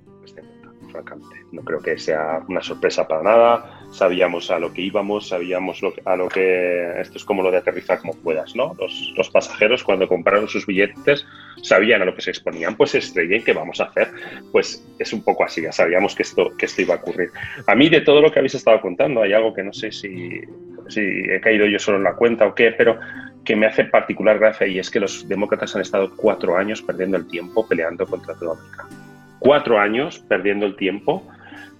[0.88, 1.44] francamente.
[1.52, 3.80] No creo que sea una sorpresa para nada.
[3.92, 7.00] Sabíamos a lo que íbamos, sabíamos a lo que...
[7.00, 8.76] Esto es como lo de aterrizar como puedas, ¿no?
[8.78, 11.26] Los, pasajeros cuando compraron sus billetes
[11.62, 14.08] sabían a lo que se exponían, pues estrellen, ¿qué vamos a hacer?
[14.52, 17.30] Pues es un poco así, ya sabíamos que esto, que esto iba a ocurrir.
[17.66, 20.40] A mí de todo lo que habéis estado contando hay algo que no sé si,
[20.88, 22.98] si he caído yo solo en la cuenta o qué, pero
[23.44, 27.16] que me hace particular gracia y es que los demócratas han estado cuatro años perdiendo
[27.16, 29.07] el tiempo peleando contra todo América
[29.38, 31.26] cuatro años perdiendo el tiempo,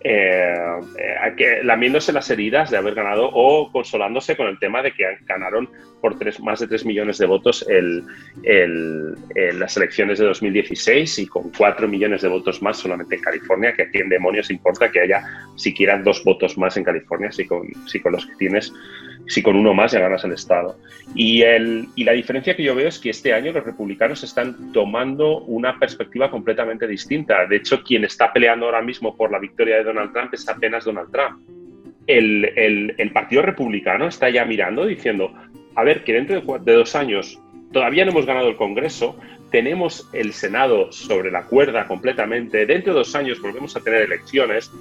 [0.01, 0.55] eh,
[0.99, 5.69] eh, lamiéndose las heridas de haber ganado o consolándose con el tema de que ganaron
[6.01, 8.05] por tres, más de 3 millones de votos el,
[9.59, 13.83] las elecciones de 2016 y con 4 millones de votos más solamente en California, que
[13.83, 15.23] a quién demonios importa que haya
[15.57, 18.73] siquiera dos votos más en California si con, si con los que tienes
[19.29, 20.77] si con uno más ya ganas el Estado.
[21.15, 24.73] Y, el, y la diferencia que yo veo es que este año los republicanos están
[24.73, 27.47] tomando una perspectiva completamente distinta.
[27.47, 30.85] De hecho, quien está peleando ahora mismo por la victoria de Donald Trump es apenas
[30.85, 31.41] Donald Trump.
[32.07, 35.35] El, el, el Partido Republicano está ya mirando diciendo,
[35.79, 37.39] a ver, que dentro de, dos años
[37.73, 39.17] todavía no hemos ganado el Congreso,
[39.53, 44.73] tenemos el Senado sobre la cuerda completamente, dentro de dos años volvemos a tener elecciones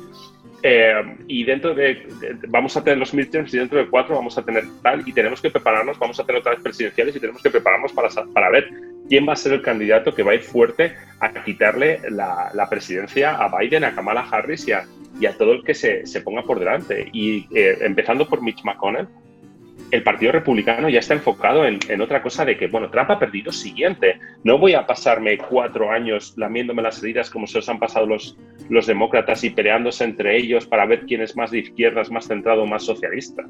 [0.64, 0.96] eh,
[1.28, 2.08] y dentro de,
[2.48, 5.40] vamos a tener los midterms y dentro de cuatro vamos a tener tal y tenemos
[5.40, 8.68] que prepararnos, vamos a tener otras presidenciales y tenemos que prepararnos para, para ver
[9.08, 12.68] quién va a ser el candidato que va a ir fuerte a quitarle la, la
[12.68, 14.84] presidencia a Biden, a Kamala Harris y a,
[15.20, 17.08] y a todo el que se, se ponga por delante.
[17.14, 19.08] Y eh, empezando por Mitch McConnell,
[19.92, 23.52] el Partido Republicano ya está enfocado en, otra cosa de que, bueno, Trump ha perdido
[23.52, 24.20] siguiente.
[24.44, 28.38] No voy a pasarme cuatro años lamiéndome las heridas como se os han pasado los,
[28.70, 32.66] los demócratas y peleándose entre ellos para ver quién es más de izquierdas, más centrado,
[32.66, 33.44] más socialista.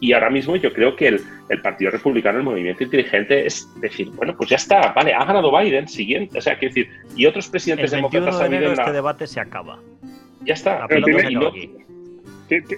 [0.00, 1.20] Y ahora mismo yo creo que el,
[1.62, 5.86] Partido Republicano, el movimiento inteligente, es decir, bueno, pues ya está, vale, ha ganado Biden,
[5.86, 6.38] siguiente.
[6.38, 9.78] O sea, quiero decir, y otros presidentes demócratas de enero este debate se acaba.
[10.44, 10.88] Ya está.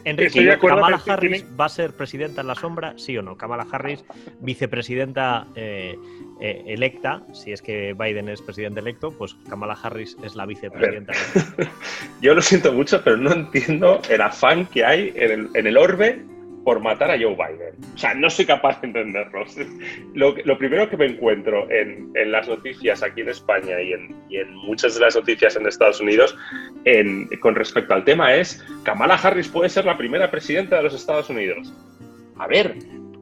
[0.05, 2.95] Enrique, ¿Kamala Harris va a ser presidenta en la sombra?
[2.97, 3.37] ¿Sí o no?
[3.37, 4.05] Kamala Harris,
[4.41, 5.97] vicepresidenta eh,
[6.41, 11.13] eh, electa, si es que Biden es presidente electo, pues Kamala Harris es la vicepresidenta.
[12.21, 15.77] Yo lo siento mucho, pero no entiendo el afán que hay en el, en el
[15.77, 16.34] orbe
[16.65, 17.75] por matar a Joe Biden.
[17.95, 19.45] O sea, no soy capaz de entenderlo.
[20.15, 24.39] Lo, primero que me encuentro en, en, las noticias aquí en España y en, y
[24.39, 26.37] en, muchas de las noticias en Estados Unidos
[27.41, 31.29] con respecto al tema es, Kamala Harris puede ser la primera presidenta de los Estados
[31.31, 31.73] Unidos.
[32.39, 32.75] A ver,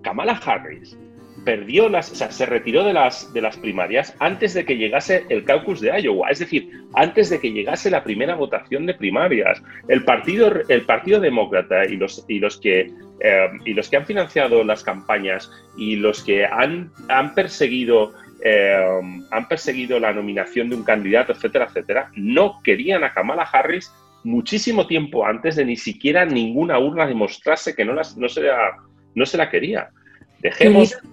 [0.03, 0.97] Kamala Harris
[1.45, 5.25] perdió las, o sea, se retiró de las, de las primarias antes de que llegase
[5.29, 9.63] el caucus de Iowa, es decir, antes de que llegase la primera votación de primarias.
[9.89, 14.07] El Partido, el partido Demócrata y los, y, los que, eh, y los que han
[14.07, 18.13] financiado las campañas y los que han, han perseguido
[18.45, 23.93] eh, han perseguido la nominación de un candidato, etcétera, etcétera, no querían a Kamala Harris
[24.25, 28.77] muchísimo tiempo antes de ni siquiera ninguna urna demostrase que no, las, no, se, la,
[29.15, 29.91] no se la quería.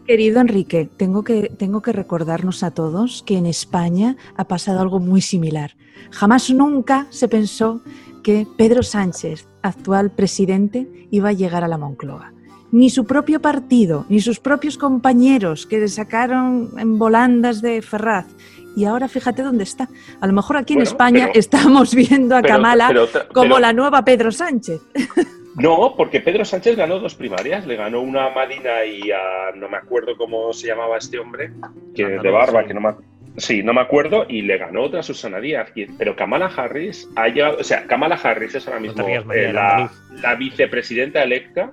[0.07, 4.99] Querido, Enrique, tengo que, tengo que recordarnos a todos que en España ha pasado algo
[4.99, 5.75] muy similar.
[6.09, 7.83] Jamás nunca se pensó
[8.23, 12.33] que Pedro Sánchez, actual presidente, iba a llegar a la Moncloa.
[12.71, 18.27] Ni su propio partido, ni sus propios compañeros que le sacaron en volandas de Ferraz.
[18.75, 19.89] Y ahora fíjate dónde está.
[20.21, 22.93] A lo mejor aquí en España estamos viendo a Kamala
[23.33, 24.81] como la nueva Pedro Sánchez.
[25.55, 29.67] No, porque Pedro Sánchez ganó dos primarias, le ganó una a Madina y a no
[29.67, 31.51] me acuerdo cómo se llamaba este hombre,
[31.93, 32.89] que de barba, que no me
[33.39, 35.71] Sí, no me acuerdo, y le ganó otra Susana Díaz.
[35.97, 39.89] Pero Kamala Harris ha llegado, o sea, Kamala Harris es ahora mismo eh, la,
[40.37, 41.71] vicepresidenta electa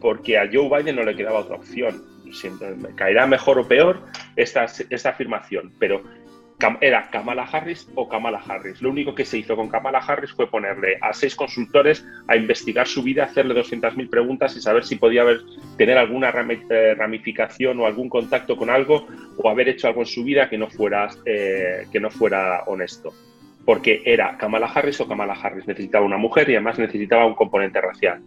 [0.00, 2.02] porque a Joe Biden no le quedaba otra opción.
[2.32, 4.04] Siempre, caerá mejor o peor
[4.36, 6.02] esta, esta afirmación, pero
[6.80, 8.82] era Kamala Harris o Kamala Harris.
[8.82, 12.86] Lo único que se hizo con Kamala Harris fue ponerle a seis consultores a investigar
[12.86, 15.40] su vida, hacerle 200.000 preguntas y saber si podía haber,
[15.76, 16.32] tener alguna
[16.70, 20.58] eh, ramificación o algún contacto con algo o haber hecho algo en su vida que
[20.58, 23.12] no fuera, eh, que no fuera honesto.
[23.64, 25.66] Porque era Kamala Harris o Kamala Harris.
[25.66, 28.22] Necesitaba una mujer y además necesitaba un componente racial.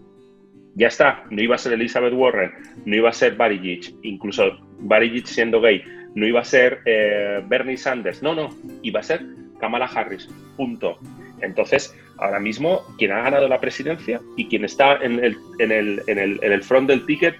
[0.75, 2.51] Ya está, no iba a ser Elizabeth Warren,
[2.85, 5.83] no iba a ser Barry incluso Barry siendo gay
[6.15, 8.49] no iba a ser eh, Bernie Sanders, no, no,
[8.81, 9.21] iba a ser
[9.59, 10.97] Kamala Harris, punto.
[11.41, 16.01] Entonces, ahora mismo, quien ha ganado la presidencia y quien está en el, en el,
[16.07, 17.35] en el, en el front del ticket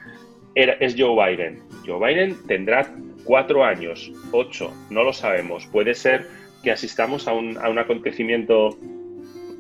[0.56, 1.62] era, es Joe Biden.
[1.86, 5.66] Joe Biden tendrá cuatro años, ocho, no lo sabemos.
[5.68, 6.28] Puede ser
[6.64, 8.78] que asistamos a un, acontecimiento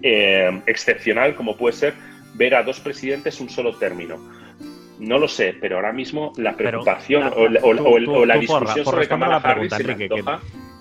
[0.01, 1.93] eh, excepcional, como puede ser
[2.35, 4.17] ver a dos presidentes un solo término.
[5.03, 9.73] No lo sé, pero ahora mismo la preocupación o, la, discusión sobre Kamala Harris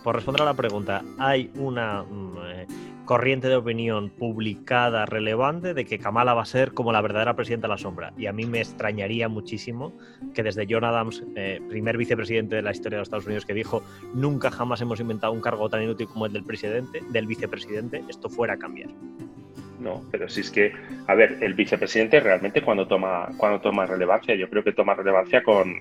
[0.03, 2.67] por responder a la pregunta, hay una mm, eh,
[3.05, 7.69] corriente de opinión publicada relevante de que Kamala va a ser como la verdadera presidenta
[7.69, 8.13] de la sombra.
[8.17, 9.93] Y a mí me extrañaría muchísimo
[10.35, 13.55] que desde John Adams, eh, primer vicepresidente de la historia de los Estados Unidos, que
[13.55, 13.83] dijo
[14.13, 18.29] nunca jamás hemos inventado un cargo tan inútil como el del presidente, del vicepresidente, esto
[18.29, 18.91] fuera a cambiar.
[19.83, 20.73] No, pero si es que,
[21.09, 25.43] a ver, el vicepresidente realmente cuando toma, cuando toma relevancia, yo creo que toma relevancia
[25.43, 25.75] con,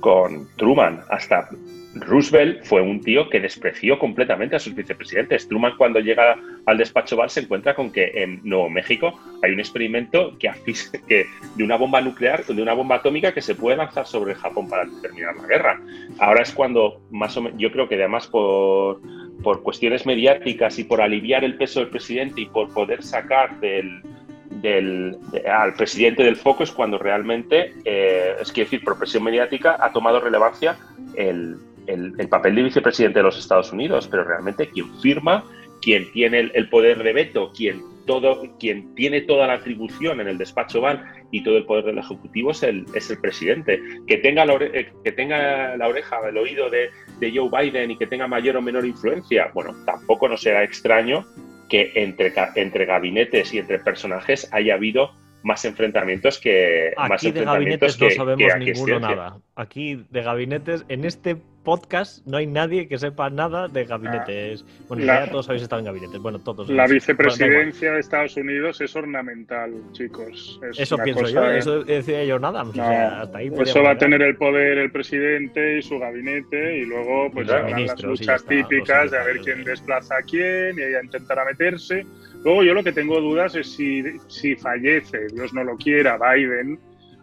[0.00, 1.02] con Truman.
[1.10, 1.50] Hasta
[1.94, 5.48] Roosevelt fue un tío que despreció completamente a sus vicepresidentes.
[5.48, 9.60] Truman cuando llega al despacho Val se encuentra con que en Nuevo México hay un
[9.60, 10.50] experimento que,
[11.56, 14.86] de una bomba nuclear, de una bomba atómica que se puede lanzar sobre Japón para
[15.02, 15.80] terminar la guerra.
[16.18, 19.02] Ahora es cuando más o menos, yo creo que además por,
[19.42, 24.02] por cuestiones mediáticas y por aliviar el peso del presidente y por poder sacar del,
[24.50, 25.16] del,
[25.50, 30.20] al presidente del foco es cuando realmente, eh, es decir, por presión mediática, ha tomado
[30.20, 30.76] relevancia
[31.16, 35.44] el, el, papel de vicepresidente de los Estados Unidos, pero realmente quien firma,
[35.80, 40.38] quien tiene el, poder de veto, quien, todo, quien tiene toda la atribución en el
[40.38, 43.80] despacho Van y todo el poder del Ejecutivo es el, es el presidente.
[44.06, 47.96] Que tenga, la eh, que tenga la oreja, el oído de, de Joe Biden y
[47.96, 51.26] que tenga mayor o menor influencia, bueno, tampoco no será extraño
[51.68, 57.44] que entre, entre gabinetes y entre personajes haya habido más enfrentamientos que aquí más de
[57.44, 60.84] gabinetes no sabemos ninguno nada aquí de gabinetes.
[60.88, 64.64] En este podcast no hay nadie que sepa nada de gabinetes.
[64.66, 66.18] Ah, bueno ya todos habéis estado en gabinetes.
[66.20, 70.58] Bueno todos la vicepresidencia de Estados Unidos es ornamental chicos.
[70.76, 74.22] Eso pienso yo eso decía yo nada o sea, hasta ahí eso va a tener
[74.22, 79.24] el poder el presidente y su gabinete y luego pues las luchas típicas de a
[79.24, 82.06] ver quién desplaza a quién y ella intentará meterse.
[82.42, 86.78] Luego yo lo que tengo dudas es si, si fallece, Dios no lo quiera, Biden,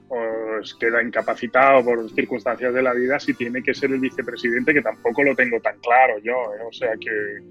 [0.09, 4.81] o queda incapacitado por circunstancias de la vida, si tiene que ser el vicepresidente, que
[4.81, 6.33] tampoco lo tengo tan claro yo.
[6.33, 6.63] ¿eh?
[6.67, 7.41] O sea que.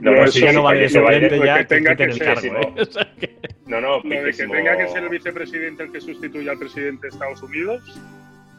[0.00, 3.38] no, no, si ya no va vicepresidente ya, que tenga que, ser, ¿eh?
[3.66, 7.02] No, no, lo de que tenga que ser el vicepresidente el que sustituya al presidente
[7.02, 7.82] de Estados Unidos.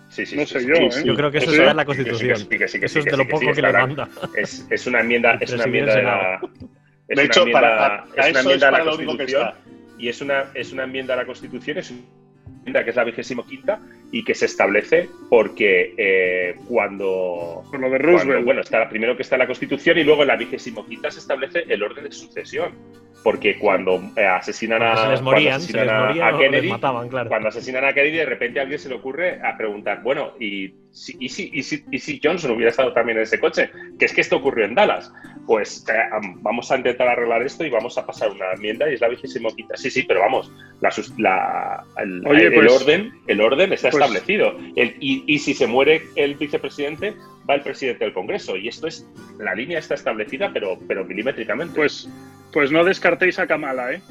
[0.10, 0.90] Sí, sí, no sé yo, ¿eh?
[1.04, 2.48] Yo creo que eso está en la Constitución.
[2.50, 4.10] eso es de lo poco que le manda.
[4.36, 6.42] Es, es una enmienda, es una enmienda de la,
[7.08, 9.52] de hecho, para, es una enmienda a la Constitución
[9.98, 12.23] y es una, es una enmienda a la Constitución, es una enmienda
[12.66, 13.82] que es la vigésimo quinta
[14.14, 17.64] y que se establece porque eh, cuando...
[17.72, 18.46] Por lo de Roosevelt.
[18.46, 21.18] bueno, está primero que está en la Constitución y luego en la vigésimo quinta se
[21.18, 22.74] establece el orden de sucesión.
[23.24, 24.96] Porque cuando eh, asesinan a,
[26.38, 26.70] Kennedy,
[27.28, 30.74] cuando asesinan a Kennedy, de repente a alguien se le ocurre a preguntar, bueno, ¿y
[30.92, 33.72] si, y, si, y, si, y si Johnson hubiera estado también en ese coche?
[33.98, 35.12] Que es que esto ocurrió en Dallas
[35.46, 35.94] pues eh,
[36.42, 39.54] vamos a intentar arreglar esto y vamos a pasar una enmienda y es la vigésimo
[39.56, 39.76] quinta.
[39.76, 40.52] Sí, sí, pero vamos,
[41.18, 44.58] la, el, pues, orden, el orden está pues establecido.
[44.76, 47.16] y, y, si se muere el vicepresidente,
[47.50, 48.56] va el presidente del Congreso.
[48.56, 49.06] Y esto es,
[49.40, 51.76] la línea está establecida, pero, pero milimétricamente.
[51.76, 52.10] Pues,
[52.52, 54.02] pues no descartéis a Kamala, ¿eh?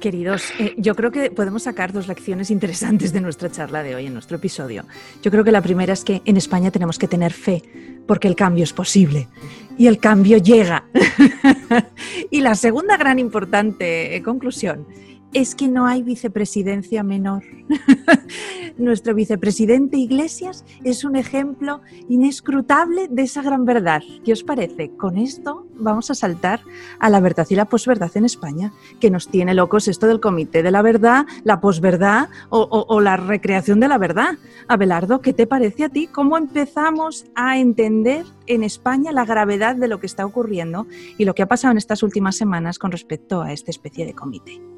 [0.00, 4.06] Queridos, eh, yo creo que podemos sacar dos lecciones interesantes de nuestra charla de hoy,
[4.06, 4.86] en nuestro episodio.
[5.22, 7.62] Yo creo que la primera es que en España tenemos que tener fe,
[8.06, 9.28] porque el cambio es posible
[9.76, 10.84] y el cambio llega.
[12.30, 14.86] y la segunda gran importante eh, conclusión
[15.32, 17.44] es que no hay vicepresidencia menor.
[18.78, 24.02] Nuestro vicepresidente Iglesias es un ejemplo inescrutable de esa gran verdad.
[24.24, 24.90] ¿Qué os parece?
[24.96, 26.60] Con esto vamos a saltar
[26.98, 30.62] a la verdad y la posverdad en España, que nos tiene locos esto del comité
[30.62, 34.38] de la verdad, la posverdad o, o la recreación de la verdad.
[34.68, 36.06] Abelardo, ¿qué te parece a ti?
[36.06, 40.86] ¿Cómo empezamos a entender en España la gravedad de lo que está ocurriendo
[41.18, 44.14] y lo que ha pasado en estas últimas semanas con respecto a esta especie de
[44.14, 44.69] comité?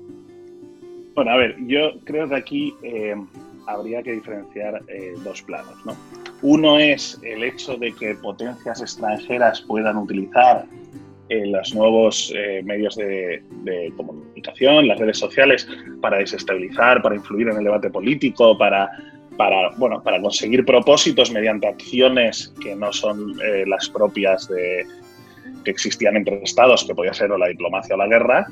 [1.15, 3.15] Bueno, a ver, yo creo que aquí eh,
[3.67, 5.75] habría que diferenciar eh, dos planos.
[5.85, 5.95] ¿no?
[6.41, 10.65] Uno es el hecho de que potencias extranjeras puedan utilizar
[11.29, 12.33] eh, los nuevos
[12.65, 13.43] medios de,
[13.97, 15.69] comunicación, las redes sociales,
[16.01, 18.91] para desestabilizar, para influir en el debate político, para,
[19.37, 23.35] para, bueno, para conseguir propósitos mediante acciones que no son
[23.67, 24.85] las propias de,
[25.65, 28.47] que existían entre estados, que podía ser o la diplomacia o la guerra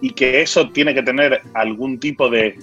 [0.00, 2.56] y que eso tiene que tener algún tipo de,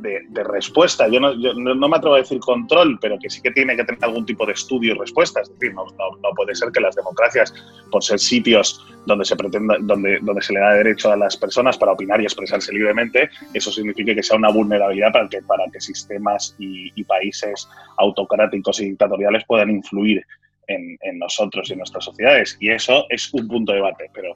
[0.00, 1.08] de, respuesta.
[1.08, 4.02] Yo no, no, me atrevo a decir control, pero que sí que tiene que tener
[4.04, 5.40] algún tipo de estudio y respuesta.
[5.40, 7.52] Es decir, no, no, puede ser que las democracias,
[7.90, 11.76] por ser sitios donde se pretenda, donde, donde se le da derecho a las personas
[11.76, 15.80] para opinar y expresarse libremente, eso signifique que sea una vulnerabilidad para que, para que
[15.80, 20.22] sistemas y, países autocráticos y dictatoriales puedan influir
[20.66, 22.58] en, en, nosotros y en nuestras sociedades.
[22.60, 24.34] Y eso es un punto de debate, pero,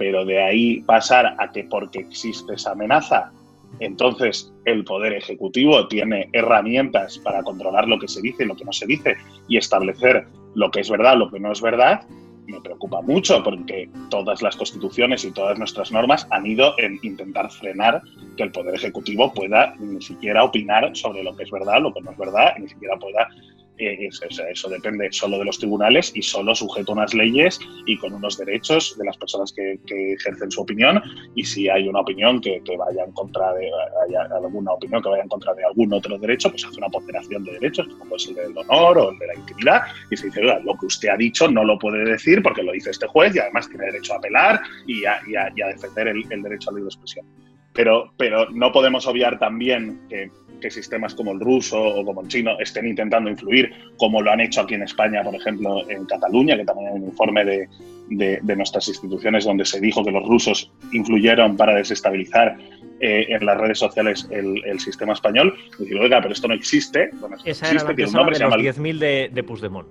[0.00, 3.30] pero de ahí pasar a que porque existe esa amenaza
[3.78, 8.64] entonces, el Poder Ejecutivo tiene herramientas para controlar lo que se dice y lo que
[8.64, 9.16] no se dice
[9.48, 12.02] y establecer lo que es verdad, lo que no es verdad.
[12.46, 17.50] Me preocupa mucho porque todas las constituciones y todas nuestras normas han ido en intentar
[17.50, 18.02] frenar
[18.36, 22.00] que el Poder Ejecutivo pueda ni siquiera opinar sobre lo que es verdad, lo que
[22.00, 23.28] no es verdad, ni siquiera pueda
[23.80, 28.38] eso, depende solo de los tribunales y solo sujeto a unas leyes y con unos
[28.38, 31.02] derechos de las personas que, ejercen su opinión.
[31.34, 33.70] Y si hay una opinión que, vaya en contra de
[34.32, 37.52] alguna opinión que vaya en contra de algún otro derecho, pues hace una ponderación de
[37.52, 40.74] derechos, como es el del honor o el de la intimidad, y se dice, lo
[40.78, 43.68] que usted ha dicho no lo puede decir porque lo dice este juez y además
[43.68, 45.20] tiene derecho a apelar y a,
[45.54, 47.26] defender el, el, derecho a la libre expresión.
[47.72, 50.30] Pero, pero no podemos obviar también que
[50.60, 54.40] que sistemas como el ruso o como el chino estén intentando influir, como lo han
[54.40, 57.68] hecho aquí en España, por ejemplo, en Cataluña, que también hay un informe de,
[58.10, 62.56] de, nuestras instituciones donde se dijo que los rusos influyeron para desestabilizar
[63.00, 65.54] eh, en las redes sociales el, el sistema español.
[65.78, 67.10] Decir, oiga, pero esto no existe.
[67.14, 69.88] Bueno, Esa existe, era la de los 10.000 de, de Puigdemont.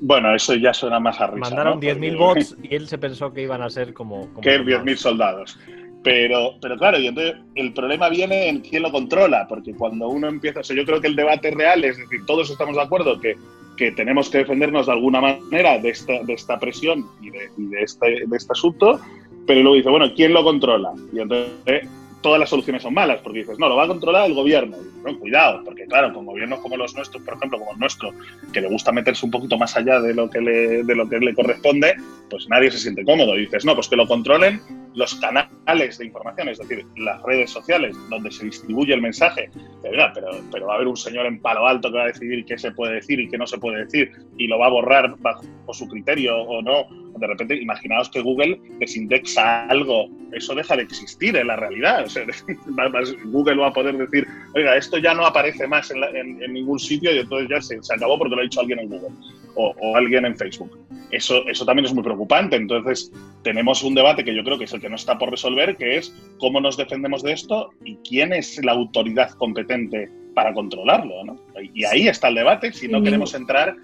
[0.00, 1.40] Bueno, eso ya suena más a risa.
[1.40, 4.28] Mandaron 10.000 bots y él se pensó que iban a ser como.
[4.28, 5.58] como que 10.000 soldados.
[6.04, 10.28] Pero, pero claro, y entonces el problema viene en quién lo controla, porque cuando uno
[10.28, 13.18] empieza, o sea, yo creo que el debate real es decir, todos estamos de acuerdo
[13.18, 13.36] que,
[13.78, 17.66] que tenemos que defendernos de alguna manera de esta, de esta presión y, de, y
[17.68, 19.00] de, este, de este asunto,
[19.46, 20.92] pero luego dice, bueno, ¿quién lo controla?
[21.10, 21.88] Y entonces
[22.20, 24.76] todas las soluciones son malas, porque dices, no, lo va a controlar el gobierno.
[25.08, 28.12] Y, cuidado, porque claro, con gobiernos como los nuestros, por ejemplo, como el nuestro,
[28.52, 31.18] que le gusta meterse un poquito más allá de lo que le, de lo que
[31.18, 31.94] le corresponde,
[32.28, 33.36] pues nadie se siente cómodo.
[33.36, 34.60] Y dices, no, pues que lo controlen
[34.94, 39.50] los canales de información, es decir, las redes sociales donde se distribuye el mensaje.
[39.82, 40.12] Pero,
[40.50, 42.70] pero va a haber un señor en palo alto que va a decidir qué se
[42.72, 45.88] puede decir y qué no se puede decir y lo va a borrar bajo su
[45.88, 47.03] criterio o no.
[47.18, 52.06] De repente, imaginaos que Google desindexa algo, eso deja de existir en la realidad.
[53.26, 57.18] Google va a poder decir, oiga, esto ya no aparece más en, ningún sitio y
[57.18, 59.14] entonces ya se, acabó porque lo ha dicho alguien en Google
[59.54, 60.78] o, o alguien en Facebook.
[61.10, 62.56] Eso, eso también es muy preocupante.
[62.56, 63.12] Entonces,
[63.42, 65.98] tenemos un debate que yo creo que es el que no está por resolver, que
[65.98, 71.24] es cómo nos defendemos de esto y quién es la autoridad competente para controlarlo.
[71.24, 71.40] ¿no?
[71.74, 73.76] Y ahí está el debate, si no queremos entrar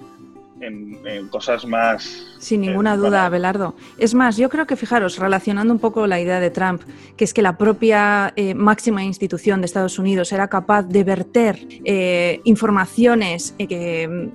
[0.60, 2.26] en, cosas más...
[2.38, 3.74] Sin ninguna eh, duda, Abelardo.
[3.98, 6.82] Es más, yo creo que, fijaros, relacionando un poco la idea de Trump,
[7.16, 11.58] que es que la propia eh, máxima institución de Estados Unidos era capaz de verter
[11.84, 13.54] eh, informaciones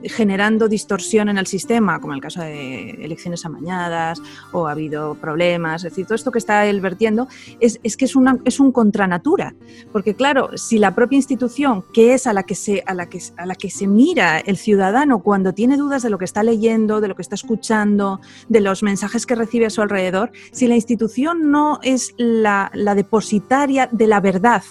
[0.04, 4.22] generando distorsión en el sistema, como en el caso de elecciones amañadas
[4.52, 7.28] o ha habido problemas, es decir, todo esto que está él vertiendo,
[7.60, 9.56] es, es que es, una, es un contranatura.
[9.92, 13.20] Porque, claro, si la propia institución, que es a la que se, a la que,
[13.38, 17.02] a la que se mira el ciudadano cuando tiene dudas de lo que está leyendo,
[17.02, 20.76] de lo que está escuchando, de los mensajes que recibe a su alrededor, si la
[20.76, 24.64] institución no es la, la depositaria de la verdad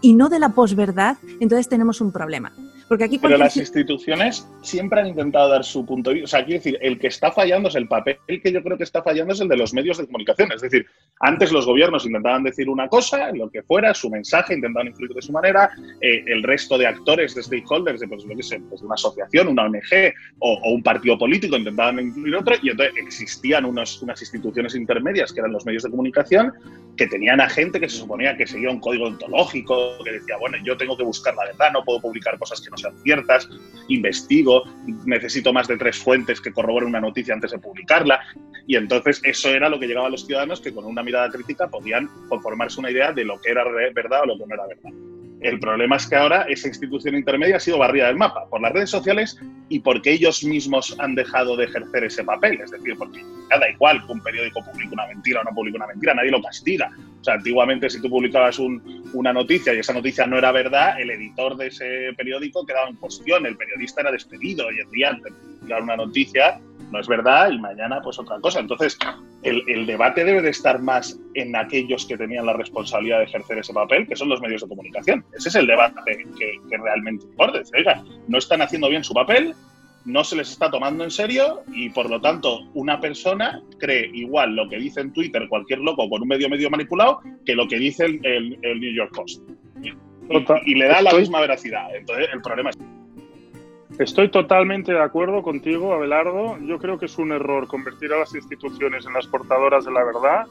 [0.00, 2.52] y no de la posverdad, entonces tenemos un problema.
[2.90, 6.24] Porque aquí Pero las instituciones siempre han intentado dar su punto de vista.
[6.24, 8.82] O sea, quiero decir, el que está fallando es el papel que yo creo que
[8.82, 10.50] está fallando es el de los medios de comunicación.
[10.50, 10.84] Es decir,
[11.20, 15.22] antes los gobiernos intentaban decir una cosa, lo que fuera, su mensaje, intentaban influir de
[15.22, 15.70] su manera,
[16.00, 19.46] eh, el resto de actores, de stakeholders, de, pues, lo que sé, pues, una asociación,
[19.46, 25.32] una ONG o, un partido político intentaban influir otro, y entonces existían unas instituciones intermedias
[25.32, 26.52] que eran los medios de comunicación
[26.96, 30.58] que tenían a gente que se suponía que seguía un código ontológico, que decía, bueno,
[30.64, 33.48] yo tengo que buscar la verdad, no puedo publicar cosas que no sean ciertas,
[33.88, 34.64] investigo,
[35.04, 38.20] necesito más de tres fuentes que corroboren una noticia antes de publicarla.
[38.66, 41.68] Y entonces eso era lo que llegaba a los ciudadanos que con una mirada crítica
[41.68, 43.64] podían conformarse una idea de lo que era
[43.94, 44.92] verdad o lo que no era verdad.
[45.40, 48.72] El problema es que ahora esa institución intermedia ha sido barrida del mapa por las
[48.72, 52.60] redes sociales y porque ellos mismos han dejado de ejercer ese papel.
[52.60, 55.86] Es decir, porque da igual que un periódico publique una mentira o no publique una
[55.86, 56.90] mentira, nadie lo castiga.
[57.20, 61.10] O sea, antiguamente si tú publicabas una noticia y esa noticia no era verdad, el
[61.10, 65.30] editor de ese periódico quedaba en cuestión, el periodista era despedido y el día de
[65.30, 66.60] publicar una noticia
[66.90, 68.60] no es verdad y mañana pues otra cosa.
[68.60, 68.98] Entonces,
[69.42, 73.72] el, debate debe de estar más en aquellos que tenían la responsabilidad de ejercer ese
[73.72, 75.24] papel, que son los medios de comunicación.
[75.32, 77.60] Ese es el debate que, realmente importa.
[77.76, 79.54] Oiga, no están haciendo bien su papel,
[80.04, 84.56] no se les está tomando en serio y por lo tanto una persona cree igual
[84.56, 87.78] lo que dice en Twitter cualquier loco con un medio medio manipulado que lo que
[87.78, 89.42] dice el, el New York Post
[90.64, 91.94] y, le da la misma veracidad.
[91.94, 92.78] Entonces, el problema es...
[93.98, 96.56] Estoy totalmente de acuerdo contigo, Abelardo.
[96.60, 100.04] Yo creo que es un error convertir a las instituciones en las portadoras de la
[100.04, 100.46] verdad.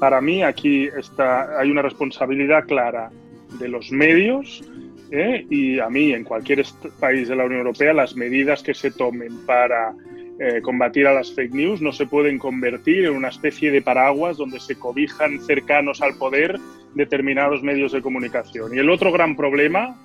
[0.00, 3.10] Para mí aquí está, hay una responsabilidad clara
[3.58, 4.62] de los medios
[5.10, 5.46] ¿eh?
[5.48, 6.64] y a mí en cualquier
[6.98, 9.94] país de la Unión Europea las medidas que se tomen para
[10.38, 14.36] eh, combatir a las fake news no se pueden convertir en una especie de paraguas
[14.36, 16.58] donde se cobijan cercanos al poder
[16.94, 18.74] determinados medios de comunicación.
[18.74, 19.96] Y el otro gran problema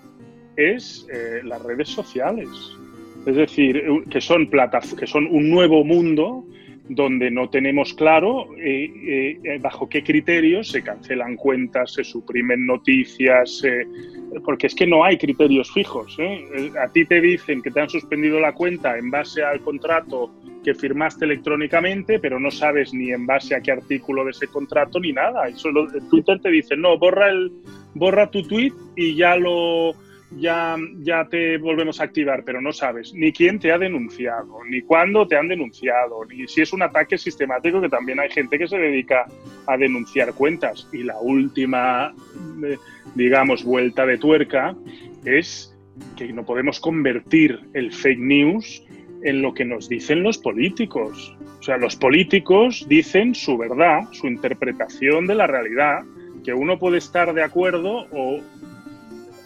[0.56, 2.49] es eh, las redes sociales.
[3.26, 4.49] Es decir, que son,
[4.97, 6.43] que son un nuevo mundo
[6.89, 13.64] donde no tenemos claro eh, eh, bajo qué criterios se cancelan cuentas, se suprimen noticias,
[14.43, 16.15] porque es que no hay criterios fijos.
[16.19, 16.71] ¿eh?
[16.82, 20.32] A ti te dicen que te han suspendido la cuenta en base al contrato
[20.63, 24.99] que firmaste electrónicamente, pero no sabes ni en base a qué artículo de ese contrato
[24.99, 25.49] ni nada.
[25.55, 27.51] Solo Twitter te dice, no, borra, el,
[27.93, 29.93] borra tu tweet y ya lo
[30.38, 34.82] ya, ya te volvemos a activar, pero no sabes ni quién te ha denunciado, ni
[34.82, 38.67] cuándo te han denunciado, ni si es un ataque sistemático, que también hay gente que
[38.67, 39.25] se dedica
[39.67, 40.88] a denunciar cuentas.
[40.93, 42.13] Y la última,
[42.65, 42.77] eh,
[43.15, 44.75] digamos, vuelta de tuerca
[45.25, 45.75] es
[46.17, 48.84] que no podemos convertir el fake news
[49.23, 51.36] en lo que nos dicen los políticos.
[51.59, 56.03] O sea, los políticos dicen su verdad, su interpretación de la realidad,
[56.43, 58.39] que uno puede estar de acuerdo o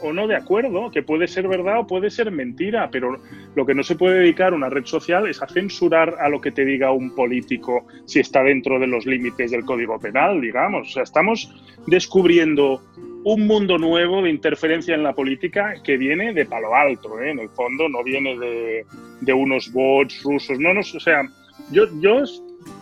[0.07, 3.17] o no de acuerdo, que puede ser verdad o puede ser mentira, pero
[3.55, 6.51] lo que no se puede dedicar una red social es a censurar a lo que
[6.51, 10.89] te diga un político si está dentro de los límites del Código Penal, digamos.
[10.89, 11.53] O sea, estamos
[11.87, 12.81] descubriendo
[13.23, 17.31] un mundo nuevo de interferencia en la política que viene de palo alto, ¿eh?
[17.31, 18.85] en el fondo no viene de,
[19.21, 21.23] de unos bots rusos, no, no, o sea,
[21.71, 22.23] yo, yo,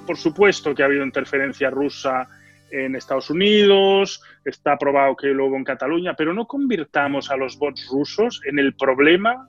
[0.05, 2.27] por supuesto que ha habido interferencia rusa
[2.73, 7.87] en Estados Unidos, está probado que luego en Cataluña, pero no convirtamos a los bots
[7.91, 9.47] rusos en el problema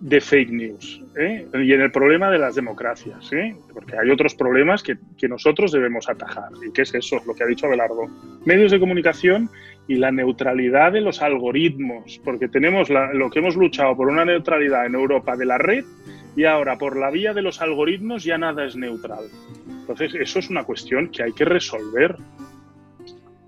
[0.00, 1.46] de fake news ¿eh?
[1.54, 3.54] y en el problema de las democracias, ¿eh?
[3.72, 6.50] porque hay otros problemas que, que, nosotros debemos atajar.
[6.66, 7.20] ¿Y qué es eso?
[7.26, 8.06] Lo que ha dicho Abelardo.
[8.44, 9.48] Medios de comunicación
[9.86, 14.86] y la neutralidad de los algoritmos, porque tenemos lo que hemos luchado por una neutralidad
[14.86, 15.84] en Europa de la red
[16.36, 19.24] y ahora por la vía de los algoritmos ya nada es neutral.
[19.68, 22.16] Entonces, eso es una cuestión que hay que resolver.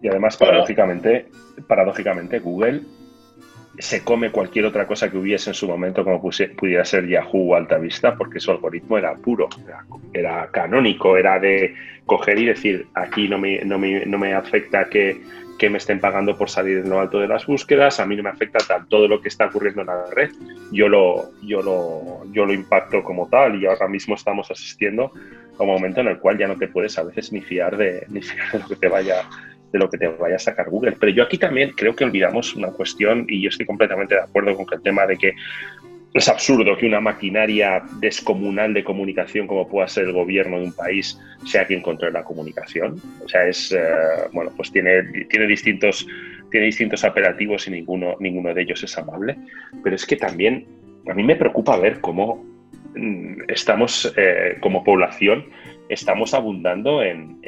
[0.02, 1.28] Y además, paradójicamente,
[1.66, 2.82] paradójicamente, Google
[3.78, 7.54] se come cualquier otra cosa que hubiese en su momento, como pudiera ser Yahoo o
[7.54, 9.48] Altavista, porque su algoritmo era puro,
[10.12, 11.74] era, canónico, era de
[12.04, 15.20] coger y decir, aquí no me, no me, no me afecta que,
[15.58, 18.22] que, me estén pagando por salir en lo alto de las búsquedas, a mí no
[18.22, 20.30] me afecta tal, todo lo que está ocurriendo en la red,
[20.72, 25.12] yo lo, yo lo, yo lo impacto como tal y ahora mismo estamos asistiendo
[25.58, 28.06] a un momento en el cual ya no te puedes a veces ni fiar de,
[28.08, 29.22] ni fiar de lo que te vaya
[29.72, 30.96] de lo que te vaya a sacar Google.
[30.98, 34.56] Pero yo aquí también creo que olvidamos una cuestión y yo estoy completamente de acuerdo
[34.56, 35.34] con el tema de que
[36.14, 40.72] es absurdo que una maquinaria descomunal de comunicación como pueda ser el gobierno de un
[40.72, 43.00] país sea quien controle la comunicación.
[43.22, 43.78] O sea, es, eh,
[44.32, 46.06] bueno, pues tiene, tiene, distintos,
[46.50, 49.36] tiene distintos apelativos y ninguno, ninguno de ellos es amable.
[49.82, 50.66] Pero es que también
[51.06, 52.44] a mí me preocupa ver cómo
[52.94, 55.44] mm, estamos, eh, como población,
[55.88, 57.40] estamos abundando en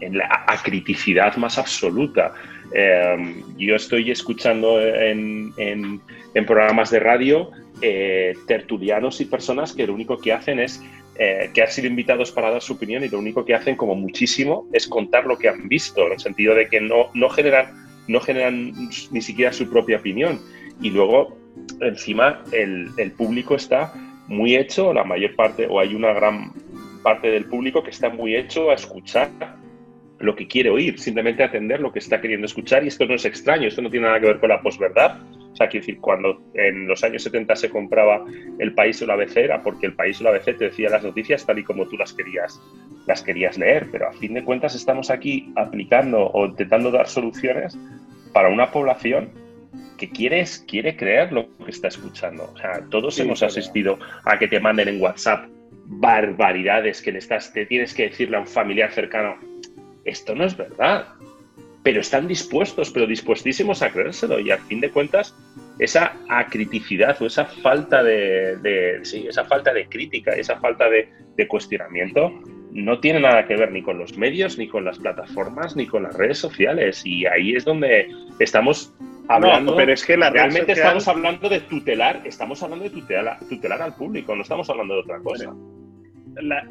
[0.00, 2.32] en la acriticidad más absoluta.
[2.72, 6.00] Em, yo estoy escuchando en,
[6.46, 10.82] programas de radio eh, tertulianos y personas que lo único que hacen es
[11.18, 13.94] eh, que han sido invitados para dar su opinión y lo único que hacen como
[13.94, 17.86] muchísimo es contar lo que han visto, en el sentido de que no, no, generan,
[18.06, 18.72] no generan
[19.10, 20.40] ni siquiera su propia opinión.
[20.82, 21.34] Y luego,
[21.80, 23.94] encima, el, el público está
[24.28, 26.52] muy hecho, la mayor parte, o hay una gran
[27.06, 29.30] parte del público que está muy hecho a escuchar
[30.18, 33.24] lo que quiere oír, simplemente atender lo que está queriendo escuchar y esto no es
[33.24, 35.20] extraño, esto no tiene nada que ver con la posverdad.
[35.52, 38.24] O sea, quiero decir, cuando en los años 70 se compraba
[38.58, 41.04] el país o la ABC era porque el país o la ABC te decía las
[41.04, 42.60] noticias tal y como tú las querías,
[43.06, 47.78] las querías leer, pero a fin de cuentas estamos aquí aplicando o intentando dar soluciones
[48.32, 49.30] para una población
[49.96, 52.50] que quiere, quiere creer lo que está escuchando.
[52.52, 55.46] O sea, todos hemos asistido a que te manden en WhatsApp
[55.88, 59.36] barbaridades que le estás, te tienes que decirle a un familiar cercano,
[60.04, 61.08] esto no es verdad.
[61.82, 64.40] Pero están dispuestos, pero dispuestísimos a creérselo.
[64.40, 65.36] Y al fin de cuentas,
[65.78, 72.32] esa acriticidad o esa falta de, sí, esa falta de crítica, esa falta de, cuestionamiento,
[72.72, 76.02] no tiene nada que ver ni con los medios, ni con las plataformas, ni con
[76.02, 77.06] las redes sociales.
[77.06, 78.08] Y ahí es donde
[78.40, 78.92] estamos
[79.28, 79.76] hablando.
[79.76, 83.94] pero es que la realmente estamos hablando de tutelar, estamos hablando de tutelar, tutelar al
[83.94, 85.54] público, no estamos hablando de otra cosa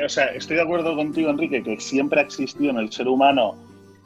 [0.03, 3.55] o sea, estoy de acuerdo contigo, Enrique, que siempre ha existido en el ser humano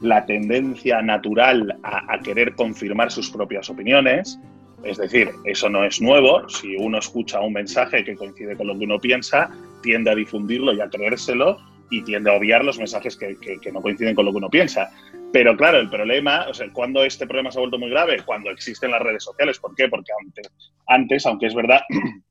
[0.00, 4.38] la tendencia natural a, querer confirmar sus propias opiniones.
[4.82, 6.48] Es decir, eso no es nuevo.
[6.48, 9.50] Si uno escucha un mensaje que coincide con lo que uno piensa,
[9.82, 11.58] tiende a difundirlo y a creérselo
[11.90, 13.36] y tiende a obviar los mensajes que,
[13.72, 14.90] no coinciden con lo que uno piensa.
[15.32, 18.50] Pero claro, el problema, o sea, cuando este problema se ha vuelto muy grave, cuando
[18.50, 19.58] existen las redes sociales.
[19.58, 19.88] ¿Por qué?
[19.88, 20.50] Porque antes,
[20.86, 21.82] antes aunque es verdad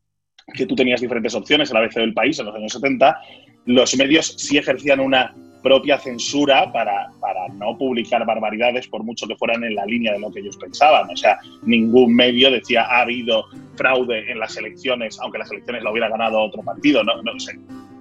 [0.53, 3.17] que tú tenías diferentes opciones en la ABC del país en los años 70,
[3.65, 9.35] los medios sí ejercían una propia censura para, para, no publicar barbaridades por mucho que
[9.35, 11.09] fueran en la línea de lo que ellos pensaban.
[11.09, 13.45] O sea, ningún medio decía ha habido
[13.75, 17.03] fraude en las elecciones, aunque las elecciones la hubiera ganado otro partido.
[17.03, 17.59] No, no sé.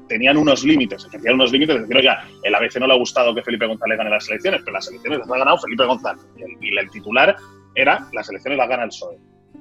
[0.08, 3.34] Tenían unos límites, ejercían unos límites de decir, oiga, el ABC no le ha gustado
[3.34, 6.24] que Felipe González gane las elecciones, pero las elecciones las ha ganado Felipe González.
[6.60, 7.36] Y el, titular
[7.74, 9.18] era las elecciones las gana el PSOE.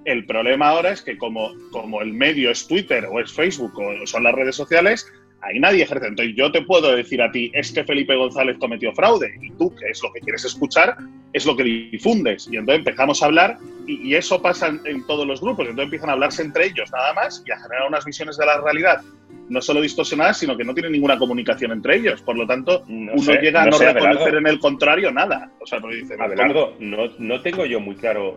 [0.08, 4.08] El problema ahora es que como, como el medio es Twitter o es Facebook o
[4.08, 5.06] son las redes sociales,
[5.42, 6.08] ahí nadie ejerce.
[6.08, 9.76] Entonces yo te puedo decir a ti, es que Felipe González cometió fraude y tú,
[9.76, 10.96] que es lo que quieres escuchar,
[11.34, 12.48] es lo que difundes.
[12.50, 15.66] Y entonces empezamos a hablar y, eso pasa en, todos los grupos.
[15.66, 18.62] Entonces empiezan a hablarse entre ellos nada más y a generar unas visiones de la
[18.62, 19.02] realidad
[19.50, 22.22] no solo distorsionadas, sino que no tienen ninguna comunicación entre ellos.
[22.22, 25.52] Por lo tanto, uno llega a no, reconocer en el contrario nada.
[25.60, 28.36] O sea, dice, Abelardo, no, no tengo yo muy claro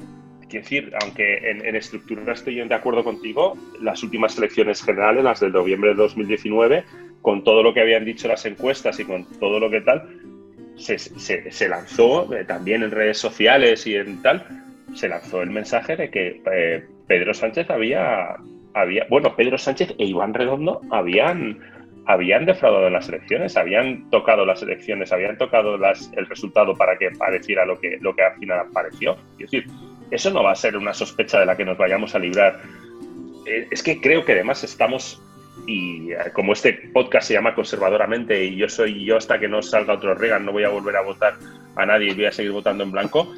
[0.51, 5.53] Quiero decir, aunque en, estructura estoy de acuerdo contigo, las últimas elecciones generales, las del
[5.53, 6.85] noviembre de 2019,
[7.23, 10.09] con todo lo que habían dicho las encuestas y con todo lo que tal,
[10.75, 14.45] se, lanzó eh, también en redes sociales y en tal,
[14.93, 18.37] se lanzó el mensaje de que eh, Pedro Sánchez había,
[19.09, 21.61] bueno, Pedro Sánchez e Iván Redondo habían,
[22.07, 27.13] habían defraudado las elecciones, habían tocado las elecciones, habían tocado las, el resultado para que
[27.13, 29.17] pareciera lo que, lo que al final apareció.
[29.39, 29.67] Es decir,
[30.11, 32.63] eso no va a ser una sospecha de la que nos vayamos a librar.
[33.47, 35.23] Eh, es que creo que además estamos,
[35.67, 39.63] y eh, como este podcast se llama conservadoramente y yo soy yo hasta que no
[39.63, 41.35] salga otro Reagan, no voy a volver a votar
[41.77, 43.33] a nadie y voy a seguir votando en blanco,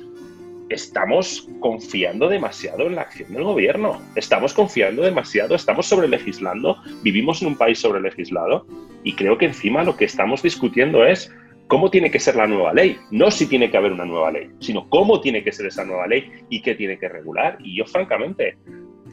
[0.68, 4.00] estamos confiando demasiado en la acción del gobierno.
[4.16, 8.66] Estamos confiando demasiado, estamos sobre legislando, vivimos en un país sobre legislado
[9.04, 11.30] y creo que encima lo que estamos discutiendo es
[11.66, 14.50] cómo tiene que ser la nueva ley, no si tiene que haber una nueva ley,
[14.60, 17.58] sino cómo tiene que ser esa nueva ley y qué tiene que regular.
[17.60, 18.56] Y yo, francamente,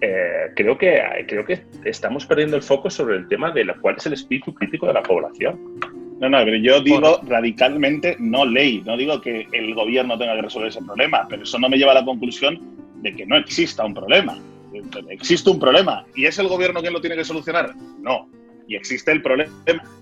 [0.01, 4.05] eh, creo, que, creo que estamos perdiendo el foco sobre el tema de cuál es
[4.05, 5.79] el espíritu crítico de la población.
[6.19, 10.41] No, no, pero yo digo radicalmente no ley, no digo que el gobierno tenga que
[10.41, 12.59] resolver ese problema, pero eso no me lleva a la conclusión
[13.01, 14.37] de que no exista un problema.
[15.09, 17.73] Existe un problema y es el gobierno quien lo tiene que solucionar.
[18.01, 18.29] No,
[18.69, 19.51] y existe el problema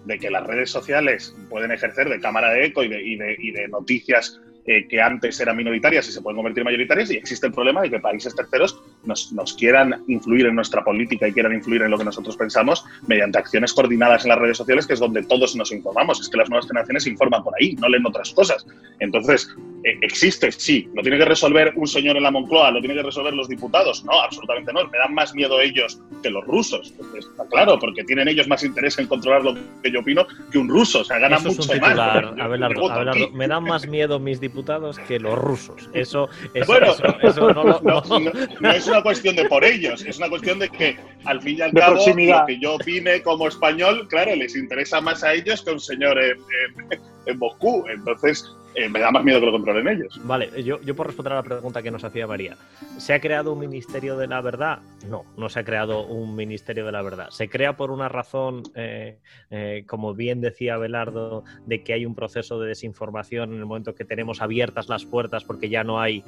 [0.06, 3.36] de que las redes sociales pueden ejercer de cámara de eco y de, y de,
[3.40, 7.16] y de noticias eh, que antes eran minoritarias y se pueden convertir en mayoritarias, y
[7.16, 11.34] existe el problema de que países terceros nos, nos, quieran influir en nuestra política y
[11.34, 14.94] quieran influir en lo que nosotros pensamos mediante acciones coordinadas en las redes sociales, que
[14.94, 16.20] es donde todos nos informamos.
[16.20, 18.66] Es que las nuevas generaciones informan por ahí, no leen otras cosas.
[19.00, 19.50] Entonces,
[19.84, 20.90] eh, existe, sí.
[20.94, 22.72] ¿Lo tiene que resolver un señor en la Moncloa?
[22.72, 24.04] ¿Lo tiene que resolver los diputados?
[24.04, 24.86] No, absolutamente no.
[24.88, 26.94] Me dan más miedo ellos que los rusos.
[27.18, 30.68] Está claro, porque tienen ellos más interés en controlar lo que yo opino que un
[30.68, 31.02] ruso.
[31.02, 31.82] O sea, ganan mucho más.
[31.82, 32.42] Abelardo,
[32.92, 35.90] Abelardo, me dan más miedo mis diputados que los rusos.
[35.94, 36.74] Eso, eso,
[38.62, 41.62] no, es una cuestión de por ellos, es una cuestión de que al fin y
[41.62, 45.72] al cabo lo que yo opine como español, claro, les interesa más a ellos que
[45.72, 46.38] a un señor en,
[47.26, 47.86] en Moscú.
[47.90, 48.46] Entonces,
[48.78, 50.22] eh, me da más miedo que lo controlen ellos.
[50.24, 52.58] Vale, yo, yo por responder a la pregunta que nos hacía María,
[52.98, 54.82] ¿se ha creado un ministerio de la verdad?
[55.10, 57.32] No, no se ha creado un ministerio de la verdad.
[57.32, 59.18] Se crea por una razón, eh,
[59.50, 63.96] eh, como bien decía Belardo, de que hay un proceso de desinformación en el momento
[63.96, 66.24] que tenemos abiertas las puertas porque ya no hay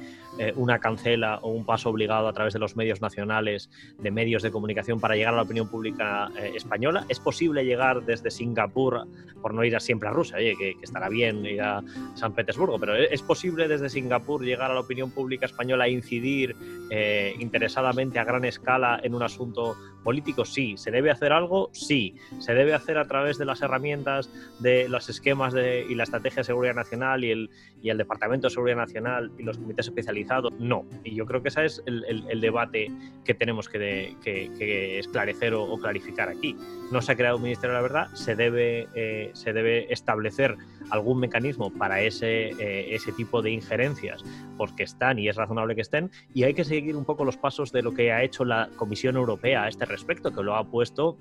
[0.56, 4.50] una cancela o un paso obligado a través de los medios nacionales, de medios de
[4.50, 7.04] comunicación para llegar a la opinión pública española.
[7.08, 9.06] ¿Es posible llegar desde Singapur,
[9.42, 11.82] por no ir siempre a Rusia, oye, que, que estará bien ir a
[12.14, 16.56] San Petersburgo, pero ¿es posible desde Singapur llegar a la opinión pública española a incidir
[16.88, 20.44] eh, interesadamente a gran escala en un asunto político?
[20.44, 20.76] Sí.
[20.76, 21.70] ¿Se debe hacer algo?
[21.72, 22.16] Sí.
[22.38, 26.40] ¿Se debe hacer a través de las herramientas de los esquemas de, y la estrategia
[26.40, 27.50] de seguridad nacional y el,
[27.82, 30.52] y el Departamento de Seguridad Nacional y los comités especializados?
[30.58, 30.84] No.
[31.04, 32.90] Y yo creo que ese es el, debate
[33.24, 36.56] que tenemos que, que, esclarecer o, clarificar aquí.
[36.90, 40.56] No se ha creado un Ministerio de la Verdad, se debe, eh, se debe establecer
[40.90, 44.24] algún mecanismo para ese eh, ese tipo de injerencias,
[44.56, 47.72] porque están y es razonable que estén, y hay que seguir un poco los pasos
[47.72, 51.18] de lo que ha hecho la Comisión Europea a este respecto, que lo ha puesto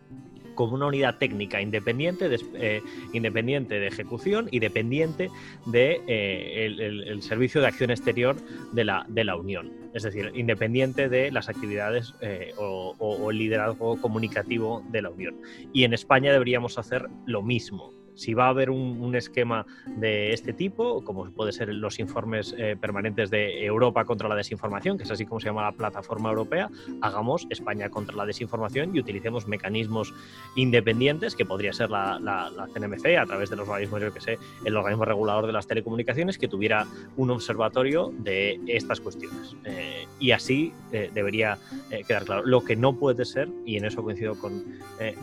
[0.56, 2.82] como una unidad técnica independiente de, eh,
[3.14, 5.30] independiente de ejecución y dependiente
[5.66, 6.66] del de, eh,
[7.08, 8.36] el, Servicio de Acción Exterior
[8.74, 9.72] de la, de la Unión.
[9.94, 12.14] Es decir, independiente de las actividades
[12.58, 15.38] o, o, el liderazgo comunicativo de la Unión.
[15.72, 20.52] Y en España deberíamos hacer lo mismo Si va a haber un, esquema de este
[20.52, 25.12] tipo, como puede ser los informes eh, permanentes de Europa contra la desinformación, que es
[25.12, 26.70] así como se llama la plataforma europea,
[27.02, 30.14] hagamos España contra la desinformación y utilicemos mecanismos
[30.58, 34.76] independientes, que podría ser la, CNMC, a través de los organismos, yo que sé, el
[34.76, 39.56] organismo regulador de las telecomunicaciones, que tuviera un observatorio de estas cuestiones.
[39.64, 41.58] Eh, y así eh, debería
[42.06, 42.46] quedar claro.
[42.46, 44.66] Lo que no puede ser, y en eso coincido con,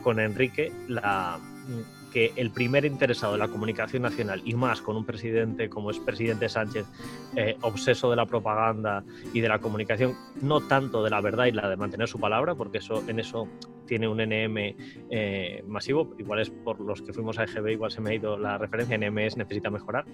[0.03, 1.39] con Enrique, la
[2.17, 5.99] que el primer interesado en la comunicación nacional y más con un presidente como es
[5.99, 6.87] presidente Sánchez,
[7.37, 9.05] eh, obseso de la propaganda
[9.35, 12.55] y de la comunicación, no tanto de la verdad y la de mantener su palabra,
[12.55, 13.51] porque eso en eso
[13.87, 14.77] tiene un NM
[15.11, 18.37] eh, masivo, igual es por los que fuimos a EGB, igual se me ha ido
[18.37, 20.05] la referencia, NMS necesita mejorar.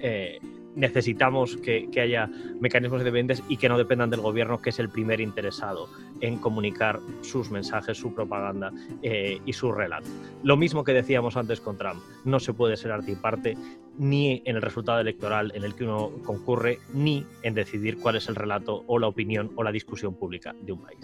[0.00, 0.40] Eh,
[0.74, 2.28] necesitamos que, haya
[2.60, 5.88] mecanismos independientes y que no dependan del gobierno, que es el primer interesado
[6.20, 10.08] en comunicar sus mensajes, su propaganda eh, y su relato.
[10.42, 13.56] Lo mismo que decíamos antes con Trump, no se puede ser parte
[13.98, 18.28] ni en el resultado electoral en el que uno concurre, ni en decidir cuál es
[18.28, 21.00] el relato o la opinión o la discusión pública de un país.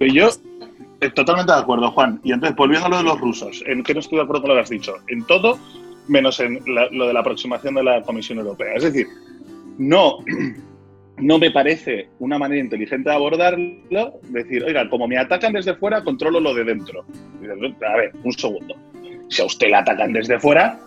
[0.00, 0.30] Yo
[1.00, 2.20] eh, totalmente de acuerdo, Juan.
[2.24, 4.50] Y entonces, volviendo a lo de los rusos, en que no estoy de acuerdo con
[4.50, 5.58] lo que has dicho, en todo,
[6.08, 8.74] menos en lo de la aproximación de la Comisión Europea.
[8.74, 9.06] Es decir,
[9.78, 10.18] no,
[11.18, 16.02] no me parece una manera inteligente de abordarlo, decir, oiga, como me atacan desde fuera,
[16.02, 17.04] controlo lo de dentro.
[17.88, 18.74] A ver, un segundo.
[19.28, 20.80] Si a usted le atacan desde fuera,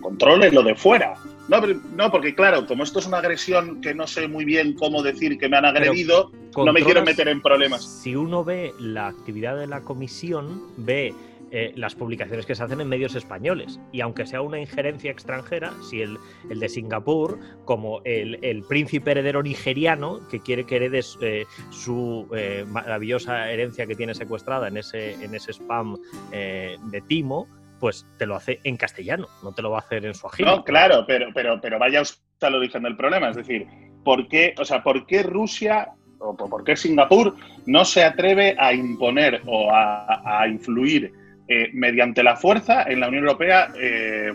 [0.00, 1.14] controle lo de fuera.
[1.48, 5.02] No, no, porque claro, como esto es una agresión que no sé muy bien cómo
[5.02, 7.84] decir que me han agredido, no me quiero meter en problemas.
[7.84, 11.14] Si uno ve la actividad de la comisión, ve
[11.52, 13.78] eh, las publicaciones que se hacen en medios españoles.
[13.92, 16.18] Y aunque sea una injerencia extranjera, si el,
[16.50, 22.26] el de Singapur, como el, el, príncipe heredero nigeriano, que quiere que heredes eh, su
[22.34, 25.96] eh, maravillosa herencia que tiene secuestrada en ese, en ese spam
[26.32, 27.46] de Timo,
[27.80, 30.28] pues te lo hace en castellano, no te lo va a hacer en su.
[30.40, 33.30] No, claro, pero, pero, pero vaya usted al origen del problema.
[33.30, 33.66] Es decir,
[34.04, 38.72] ¿por qué, o sea, ¿por qué Rusia o por qué Singapur no se atreve a
[38.72, 41.12] imponer o a, influir
[41.48, 44.32] eh, mediante la fuerza en la Unión Europea, eh,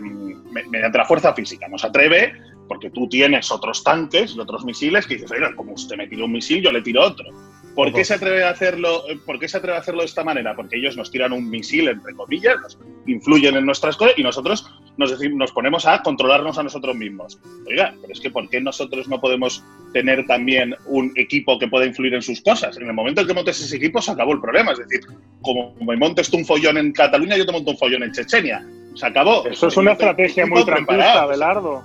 [0.70, 1.68] mediante la fuerza física?
[1.68, 2.34] No se atreve
[2.68, 6.24] porque tú tienes otros tanques y otros misiles que dices, oiga, como usted me tiró
[6.26, 7.26] un misil, yo le tiro otro.
[7.74, 10.54] ¿Por qué, se atreve a hacerlo, ¿Por qué se atreve a hacerlo de esta manera?
[10.54, 14.66] Porque ellos nos tiran un misil, entre comillas, nos influyen en nuestras cosas y nosotros
[14.96, 17.38] nos, nos ponemos a controlarnos a nosotros mismos.
[17.66, 21.86] Oiga, pero es que ¿por qué nosotros no podemos tener también un equipo que pueda
[21.86, 22.76] influir en sus cosas?
[22.76, 24.72] En el momento en que montes ese equipo se acabó el problema.
[24.72, 25.00] Es decir,
[25.40, 28.66] como me montes tú un follón en Cataluña, yo te monto un follón en Chechenia.
[28.94, 29.46] Se acabó.
[29.46, 31.82] Eso es una estrategia muy trampista, Belardo.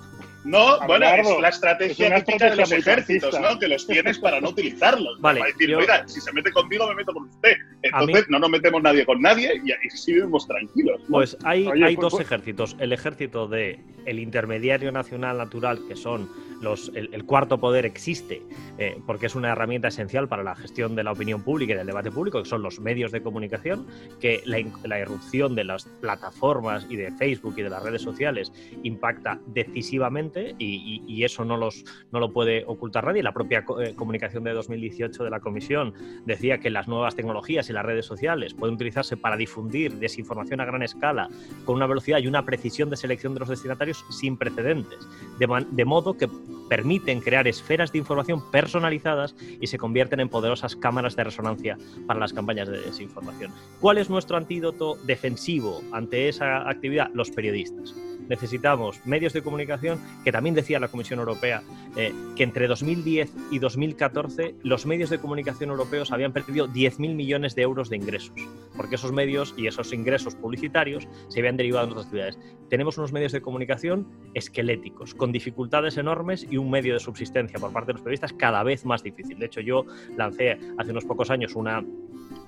[0.48, 3.60] No, bueno, es la estrategia típica de los ejércitos, ¿no?
[3.60, 5.20] Que los tienes para no utilizarlos.
[5.20, 7.58] Vale, para decir, oiga, si se mete conmigo, me meto con usted.
[7.82, 11.02] Entonces no nos metemos nadie con nadie y así vivimos tranquilos.
[11.10, 12.78] Pues hay, hay pues, dos pues ejércitos.
[12.80, 16.30] El ejército de el intermediario nacional natural, que son
[16.62, 18.42] los, el, cuarto poder existe,
[18.78, 21.86] eh, porque es una herramienta esencial para la gestión de la opinión pública y del
[21.86, 23.86] debate público, que son los medios de comunicación,
[24.20, 28.52] que la, la irrupción de las plataformas y de Facebook y de las redes sociales
[28.84, 33.24] impacta decisivamente y, eso no, los, no lo puede ocultar nadie.
[33.24, 35.94] La propia eh, comunicación de 2018 de la Comisión
[36.26, 40.66] decía que las nuevas tecnologías y las redes sociales pueden utilizarse para difundir desinformación a
[40.66, 41.30] gran escala
[41.66, 45.00] con una velocidad y una precisión de selección de los destinatarios sin precedentes,
[45.40, 46.30] de, modo que
[46.70, 52.20] permiten crear esferas de información personalizadas y se convierten en poderosas cámaras de resonancia para
[52.20, 53.52] las campañas de desinformación.
[53.80, 57.10] ¿Cuál es nuestro antídoto defensivo ante esa actividad?
[57.14, 57.96] Los periodistas
[58.30, 61.64] necesitamos medios de comunicación, que también decía la Comisión Europea
[61.96, 67.56] eh, que entre 2010 y 2014 los medios de comunicación europeos habían perdido 10.000 millones
[67.56, 68.34] de euros de ingresos,
[68.76, 72.40] porque esos medios y esos ingresos publicitarios se habían derivado en otras actividades.
[72.70, 77.72] Tenemos unos medios de comunicación esqueléticos, con dificultades enormes y un medio de subsistencia por
[77.72, 79.40] parte de los periodistas cada vez más difícil.
[79.40, 81.84] De hecho, yo lancé hace unos pocos años una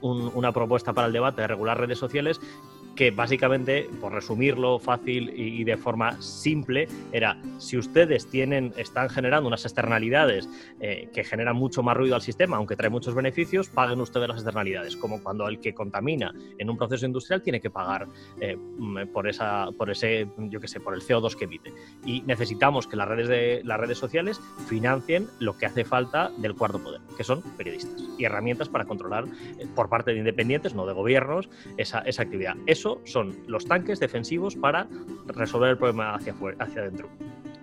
[0.01, 2.39] una propuesta para el debate de regular redes sociales
[2.99, 9.47] que básicamente, por resumirlo fácil y, de forma simple, era si ustedes tienen, están generando
[9.47, 10.49] unas externalidades
[10.81, 14.39] eh, que generan mucho más ruido al sistema, aunque trae muchos beneficios, paguen ustedes las
[14.39, 18.05] externalidades, como cuando el que contamina en un proceso industrial tiene que pagar
[18.41, 21.71] eh, mm, por esa, por ese, yo qué sé, por el CO2 que emite.
[22.05, 26.53] Y necesitamos que las redes de las redes sociales financien lo que hace falta del
[26.53, 29.23] cuarto poder, que son periodistas y herramientas para controlar
[29.57, 32.57] eh, por parte de independientes, no de gobiernos, esa, esa actividad.
[32.65, 34.87] Eso son los tanques defensivos para
[35.27, 37.09] resolver el problema hacia, hacia adentro.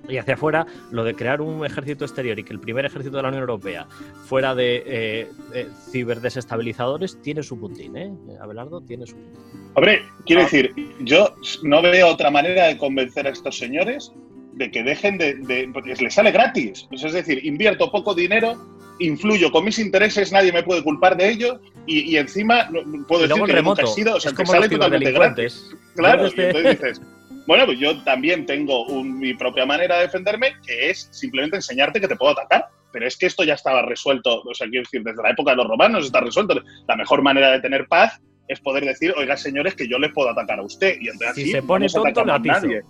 [0.08, 3.22] y hacia afuera, lo de crear un ejército exterior y que el primer ejército de
[3.22, 3.88] la Unión Europea
[4.26, 8.12] fuera de eh, eh, ciberdesestabilizadores tiene su puntín, ¿eh?
[8.40, 9.40] Abelardo tiene su puntín.
[9.74, 14.12] Hombre, quiero decir, yo no veo otra manera de convencer a estos señores
[14.52, 16.86] de que dejen de, de porque les sale gratis.
[16.88, 18.56] Pues es decir, invierto poco dinero,
[19.00, 22.68] influyo con mis intereses, nadie me puede culpar de ello y, y encima
[23.08, 25.70] puedo Y decir que nunca he sido, o sea, es como sale totalmente gratis.
[25.94, 27.02] Claro, y entonces dices,
[27.46, 32.00] bueno, pues yo también tengo un- mi propia manera de defenderme, que es simplemente enseñarte
[32.00, 32.66] que te puedo atacar.
[32.92, 35.56] Pero es que esto ya estaba resuelto, o sea, quiero decir, desde la época de
[35.58, 36.60] los romanos está resuelto.
[36.88, 38.18] La mejor manera de tener paz
[38.48, 40.96] es poder decir, oiga, señores, que yo les puedo atacar a usted.
[41.00, 42.54] Y entonces Si así se pone no tonto, le atizo.
[42.66, 42.82] nadie.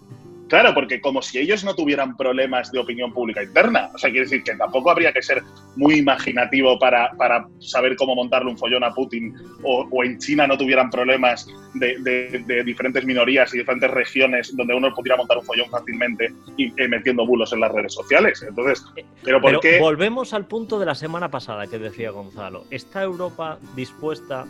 [0.48, 3.90] Claro, porque como si ellos no tuvieran problemas de opinión pública interna.
[3.94, 5.42] O sea, quiere decir que tampoco habría que ser
[5.74, 9.34] muy imaginativo para, para saber cómo montarle un follón a Putin
[9.64, 14.54] o, o en China no tuvieran problemas de, de- de diferentes minorías y diferentes regiones
[14.56, 18.44] donde uno pudiera montar un follón fácilmente y eh, metiendo bulos en las redes sociales.
[18.48, 18.84] Entonces,
[19.24, 19.78] pero ¿por Pero qué?
[19.80, 22.64] volvemos al punto de la semana pasada que decía Gonzalo.
[22.70, 24.46] ¿Está Europa dispuesta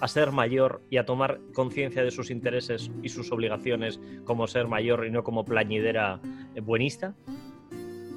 [0.00, 4.66] a ser mayor y a tomar conciencia de sus intereses y sus obligaciones como ser
[4.66, 6.20] mayor y no como plañidera
[6.54, 7.14] eh, buenista?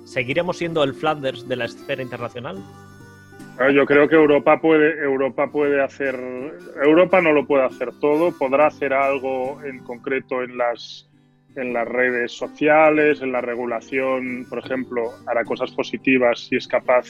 [0.06, 2.58] ¿Seguiremos siendo el Flanders de la esfera internacional?
[3.74, 6.16] Yo creo que Europa puede, Europa puede hacer,
[6.82, 11.09] Europa no lo puede hacer todo, podrá hacer algo en concreto en las,
[11.60, 17.06] en las redes sociales, en la regulación, por ejemplo, hará cosas positivas si es capaz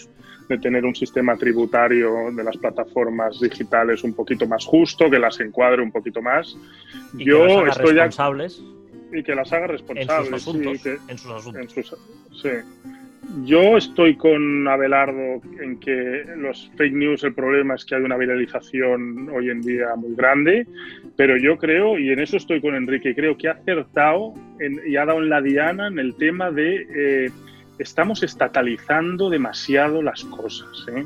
[0.48, 5.40] de tener un sistema tributario de las plataformas digitales un poquito más justo, que las
[5.40, 6.58] encuadre un poquito más.
[7.18, 8.64] Y Yo que haga estoy ya- responsables
[9.14, 10.44] y que las haga en responsables.
[10.44, 11.62] sí, que- en sus asuntos.
[11.78, 11.98] en sus-
[12.42, 12.50] sí.
[13.46, 18.18] Yo estoy con Abelardo en que los fake news, el problema es que hay una
[18.18, 20.66] viralización hoy en día muy grande,
[21.16, 24.96] pero yo creo, y en eso estoy con Enrique, creo que ha acertado en- y
[24.98, 27.30] ha dado en la diana en el tema de eh,
[27.78, 30.86] estamos estatalizando demasiado las cosas.
[30.96, 31.06] ¿eh?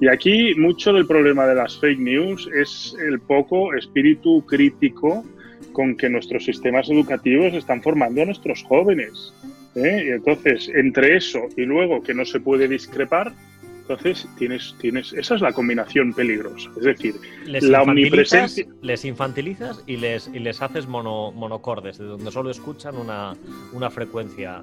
[0.00, 5.24] Y aquí mucho del problema de las fake news es el poco espíritu crítico
[5.72, 9.32] con que nuestros sistemas educativos están formando a nuestros jóvenes.
[9.74, 10.04] ¿Eh?
[10.06, 13.32] Y entonces, entre eso y luego que no se puede discrepar,
[13.82, 16.70] entonces tienes, tienes, esa es la combinación peligrosa.
[16.78, 17.14] Es decir,
[17.44, 22.50] les la omnipresencia- les infantilizas y les, y les haces mono, monocordes, de donde solo
[22.50, 23.34] escuchan una,
[23.72, 24.62] una frecuencia.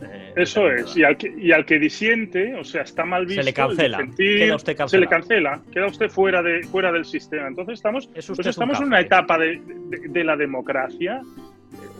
[0.00, 0.96] eh, eso es.
[0.96, 3.42] Y al, que, y al que disiente, o sea, está mal visto.
[3.42, 3.98] Se le cancela.
[3.98, 5.00] disentir, Queda usted se cancelado.
[5.00, 7.48] le cancela, queda usted fuera, de, fuera del sistema.
[7.48, 11.20] Entonces estamos, Es pues estamos en una etapa de, de- de la democracia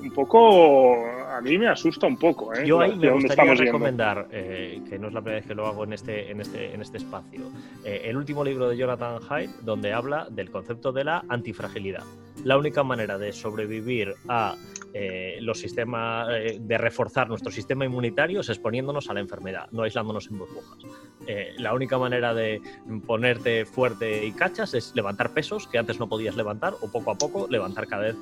[0.00, 0.94] un poco,
[1.38, 2.52] a mí me asusta un poco.
[2.52, 2.66] ¿eh?
[2.66, 5.84] Yo ahí me gustaría recomendar, eh, que no es la primera vez que lo hago
[5.84, 7.50] en este, en este, en este espacio,
[7.84, 12.02] eh, el último libro de Jonathan Haidt, donde habla del concepto de la antifragilidad.
[12.44, 14.56] La única manera de sobrevivir a
[14.94, 19.82] eh, los sistemas, eh, de reforzar nuestro sistema inmunitario es exponiéndonos a la enfermedad, no
[19.82, 20.78] aislándonos en burbujas.
[21.26, 22.62] Eh, la única manera de
[23.06, 27.18] ponerte fuerte y cachas es levantar pesos que antes no podías levantar o poco a
[27.18, 28.16] poco levantar cada vez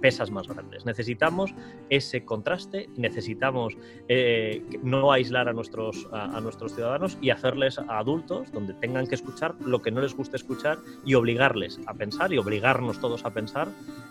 [0.00, 0.84] pesas más grandes.
[0.84, 1.54] Necesitamos
[1.88, 2.59] ese contraste,
[2.96, 3.76] necesitamos
[4.08, 9.06] eh, no aislar a nuestros, a, a nuestros ciudadanos y hacerles a adultos donde tengan
[9.06, 13.24] que escuchar lo que no les guste escuchar y obligarles a pensar y obligarnos todos
[13.24, 13.68] a pensar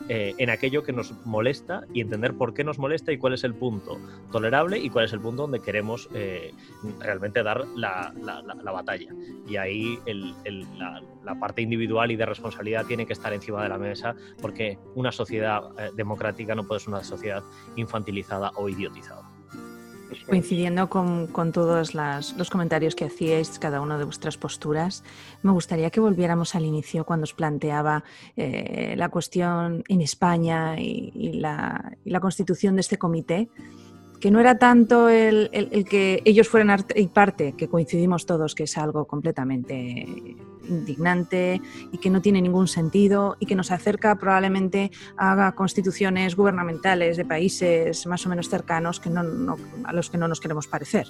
[0.09, 3.43] eh, en aquello que nos molesta y entender por qué nos molesta y cuál es
[3.43, 3.97] el punto
[4.31, 6.53] tolerable y cuál es el punto donde queremos eh,
[6.99, 9.13] realmente dar la, la- la- la batalla.
[9.47, 13.61] Y ahí el- el- la, la parte individual y de responsabilidad tiene que estar encima
[13.61, 17.43] de la mesa porque una sociedad eh, democrática no puede ser una sociedad
[17.75, 19.29] infantilizada o idiotizada.
[20.27, 25.03] Coincidiendo con, todos los comentarios que hacíais, cada una de vuestras posturas,
[25.43, 28.03] me gustaría que volviéramos al inicio cuando os planteaba
[28.35, 33.49] eh, la cuestión en España y la constitución de este comité,
[34.19, 36.69] que no era tanto el, el- que ellos fueran
[37.13, 40.35] parte, que coincidimos todos que es algo completamente
[40.67, 41.61] indignante
[41.91, 47.25] y que no tiene ningún sentido y que nos acerca probablemente a constituciones gubernamentales de
[47.25, 51.07] países más o menos cercanos que no, no- a los que no nos queremos parecer.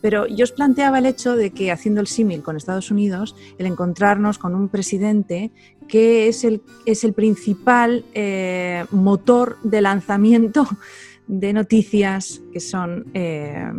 [0.00, 3.66] Pero yo os planteaba el hecho de que, haciendo el símil con Estados Unidos, el
[3.66, 5.50] encontrarnos con un presidente
[5.88, 10.66] que es el, es el principal eh, motor de lanzamiento
[11.26, 13.70] de noticias que son eh,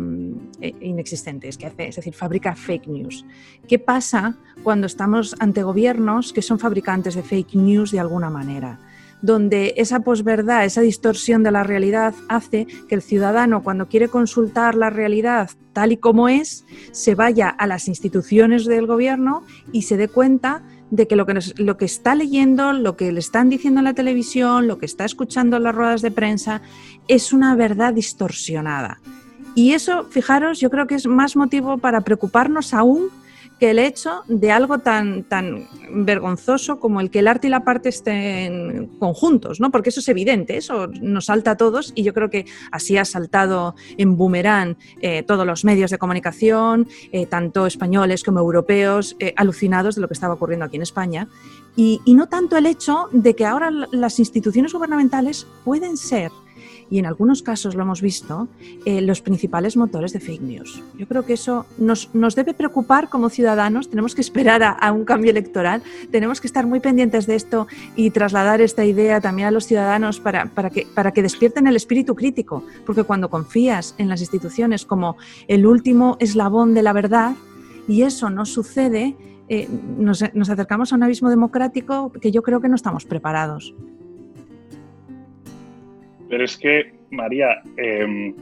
[0.60, 3.24] eh, inexistentes, que hace, es decir, fabrica fake news.
[3.68, 8.78] ¿Qué pasa cuando estamos ante gobiernos que son fabricantes de fake news de alguna manera?
[9.22, 14.74] donde esa posverdad, esa distorsión de la realidad hace que el ciudadano cuando quiere consultar
[14.74, 19.42] la realidad tal y como es, se vaya a las instituciones del gobierno
[19.72, 23.10] y se dé cuenta de que lo que, nos- lo que está leyendo, lo que
[23.12, 26.62] le están diciendo en la televisión, lo que está escuchando en las ruedas de prensa,
[27.08, 29.00] es una verdad distorsionada.
[29.54, 33.08] Y eso, fijaros, yo creo que es más motivo para preocuparnos aún
[33.58, 37.64] que el hecho de algo tan, tan vergonzoso como el que el arte y la
[37.64, 39.70] parte estén conjuntos, ¿no?
[39.70, 43.04] Porque eso es evidente, eso nos salta a todos y yo creo que así ha
[43.04, 49.32] saltado en boomerang eh, todos los medios de comunicación, eh, tanto españoles como europeos, eh,
[49.36, 51.28] alucinados de lo que estaba ocurriendo aquí en España.
[51.78, 56.30] y no tanto el hecho de que ahora las instituciones gubernamentales pueden ser
[56.90, 58.48] y en algunos casos lo hemos visto,
[58.84, 60.82] eh, los principales motores de fake news.
[60.98, 65.04] Yo creo que eso nos, nos debe preocupar como ciudadanos, tenemos que esperar a, un
[65.04, 67.66] cambio electoral, tenemos que estar muy pendientes de esto
[67.96, 71.76] y trasladar esta idea también a los ciudadanos para, para, que, para que despierten el
[71.76, 75.16] espíritu crítico, porque cuando confías en las instituciones como
[75.48, 77.34] el último eslabón de la verdad,
[77.88, 79.16] y eso no sucede,
[79.48, 79.68] eh,
[79.98, 83.74] nos, nos acercamos a un abismo democrático que yo creo que no estamos preparados.
[86.28, 88.34] Pero es que, María, em,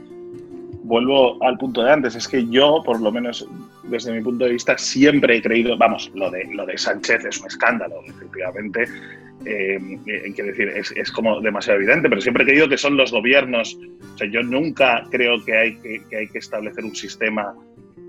[0.83, 3.47] vuelvo al punto de antes, es que yo, por lo menos
[3.83, 7.39] desde mi punto de vista, siempre he creído, vamos, lo de, lo de Sánchez es
[7.39, 8.85] un escándalo, efectivamente,
[9.45, 9.79] eh,
[10.33, 13.77] quiero decir, es, es, como demasiado evidente, pero siempre he creído que son los gobiernos,
[14.13, 17.53] o sea, yo nunca creo que hay que, que hay que establecer un sistema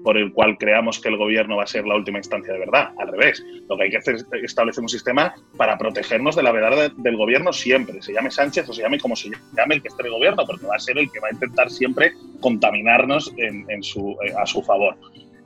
[0.06, 2.92] por el cual creamos que el gobierno va a ser la última instancia de verdad.
[2.96, 6.52] Al revés, lo que hay que hacer es establecer un sistema para protegernos de la
[6.52, 9.88] verdad del gobierno siempre, se llame Sánchez o se llame como se llame el que
[9.88, 13.34] esté en el gobierno, porque va a ser el que va a intentar siempre contaminarnos
[13.36, 14.96] en, su, eh, a su favor.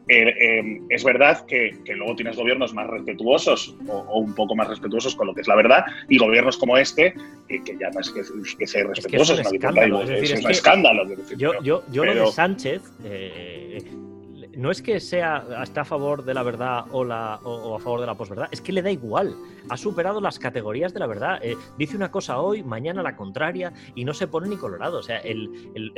[0.08, 5.16] Eh, eh, es verdad que, luego tienes gobiernos más respetuosos o, un poco más respetuosos
[5.16, 7.14] con lo que es la verdad y gobiernos como este
[7.48, 8.20] que, ya no es que,
[8.58, 10.02] que ser respetuosos, es, un escándalo.
[10.02, 11.04] Es, un escándalo.
[11.38, 12.82] Yo, yo, yo lo de Sánchez
[14.60, 18.14] no es que sea está a favor de la verdad o, a favor de la
[18.14, 19.34] posverdad, es que le da igual.
[19.70, 21.38] Ha superado las categorías de la verdad.
[21.42, 24.98] Eh, dice una cosa hoy, mañana la contraria y no se pone ni colorado.
[24.98, 25.48] O sea, el,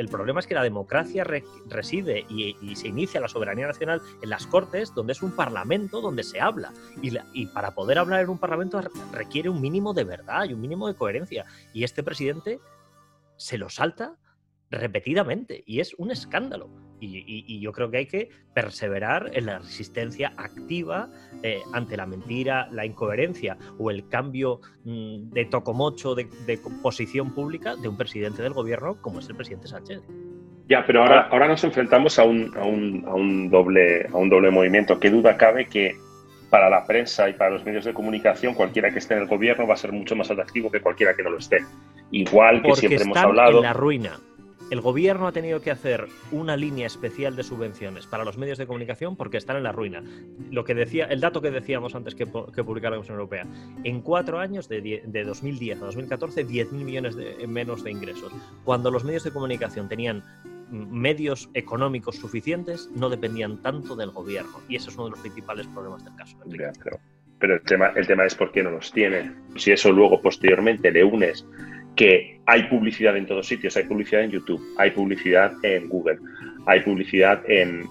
[0.08, 1.24] problema es que la democracia
[1.66, 6.22] reside y, se inicia la soberanía nacional en las Cortes, donde es un parlamento donde
[6.22, 6.72] se habla.
[7.02, 10.86] Y para poder hablar en un parlamento requiere un mínimo de verdad y un mínimo
[10.86, 11.46] de coherencia.
[11.72, 12.60] Y este presidente
[13.36, 14.14] se lo salta
[14.70, 16.91] repetidamente y es un escándalo.
[17.04, 21.08] Y, yo creo que hay que perseverar en la resistencia activa
[21.42, 27.34] eh, ante la mentira, la incoherencia o el cambio mm, de tocomocho de, de, posición
[27.34, 30.00] pública de un presidente del gobierno como es el presidente Sánchez.
[30.68, 34.28] Ya, pero ahora, ahora nos enfrentamos a un, a un, a un doble, a un
[34.28, 34.98] doble movimiento.
[34.98, 35.96] ¿Qué duda cabe que
[36.52, 39.66] para la prensa y para los medios de comunicación, cualquiera que esté en el gobierno
[39.66, 41.64] va a ser mucho más atractivo que cualquiera que no lo esté.
[42.10, 43.56] Igual que siempre hemos hablado.
[43.56, 44.20] En la ruina
[44.72, 48.66] el gobierno ha tenido que hacer una línea especial de subvenciones para los medios de
[48.66, 50.02] comunicación porque están en la ruina.
[50.50, 53.46] Lo que decía, el dato que decíamos antes que, que publicara la Comisión Europea,
[53.84, 58.32] en cuatro años, de, 2010 a 2014, 10.000 millones de, menos de ingresos.
[58.64, 60.24] Cuando los medios de comunicación tenían
[60.70, 64.58] medios económicos suficientes, no dependían tanto del gobierno.
[64.70, 66.38] Y ese es uno de los principales problemas del caso.
[67.38, 69.36] pero, el, tema, el tema es por qué no los tienen.
[69.56, 71.44] Si eso luego posteriormente le unes
[71.96, 76.18] que hay publicidad en todos sitios, hay publicidad en YouTube, hay publicidad en Google,
[76.66, 77.88] hay publicidad en,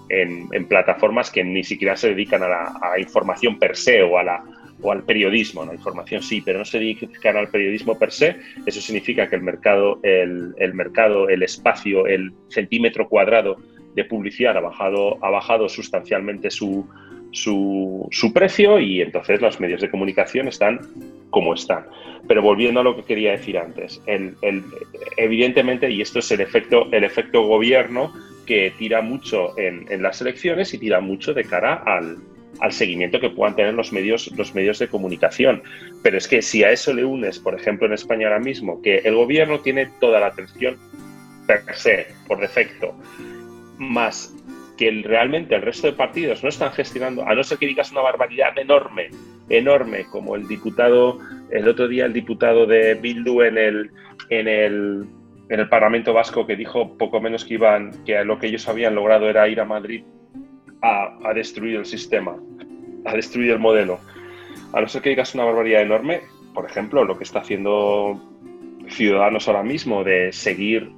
[0.68, 5.74] plataformas que ni siquiera se dedican a la información per se o, al periodismo, la
[5.74, 8.36] información sí, pero no se dedican al periodismo per se,
[8.66, 13.56] eso significa que el mercado, el, mercado, el espacio, el centímetro cuadrado
[13.94, 16.88] de publicidad ha bajado, ha bajado sustancialmente su,
[17.32, 20.80] su, su precio y entonces los medios de comunicación están
[21.30, 21.86] como están.
[22.28, 24.36] Pero volviendo a lo que quería decir antes, el,
[25.16, 28.12] evidentemente, y esto es el efecto, el efecto gobierno
[28.46, 32.18] que tira mucho en, las elecciones y tira mucho de cara al,
[32.70, 35.62] seguimiento que puedan tener los medios, los medios de comunicación.
[36.02, 38.98] Pero es que si a eso le unes, por ejemplo, en España ahora mismo, que
[38.98, 40.76] el gobierno tiene toda la atención
[41.46, 42.94] per se, por defecto,
[43.78, 44.32] más
[44.76, 48.00] que realmente el resto de partidos no están gestionando, a no ser que digas una
[48.00, 49.10] barbaridad enorme
[49.48, 51.18] enorme, como el diputado,
[51.50, 53.90] el otro día el diputado de Bildu en el,
[54.30, 55.06] en el,
[55.48, 58.94] en el Parlamento Vasco que dijo poco menos que iban, que lo que ellos habían
[58.94, 60.04] logrado era ir a Madrid
[60.80, 62.36] a, a destruir el sistema,
[63.04, 63.98] a destruir el modelo.
[64.72, 66.22] A no ser que digas una barbaridad enorme,
[66.54, 68.20] por ejemplo, lo que está haciendo
[68.88, 70.90] Ciudadanos ahora mismo de seguir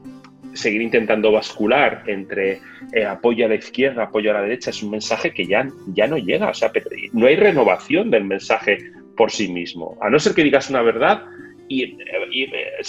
[0.55, 2.61] seguir intentando bascular entre
[2.93, 6.07] eh, apoyo a la izquierda, apoyo a la derecha, es un mensaje que ya, ya
[6.07, 6.49] no llega.
[6.49, 6.73] O sea,
[7.13, 8.79] no hay renovación del mensaje
[9.17, 9.97] por sí mismo.
[10.01, 11.25] A no ser que digas una verdad
[11.69, 11.97] y,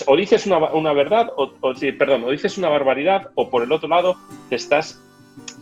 [0.05, 1.53] o dices una, una verdad, o,
[1.97, 4.15] perdón, o dices una barbaridad, o por el otro lado
[4.49, 5.01] te estás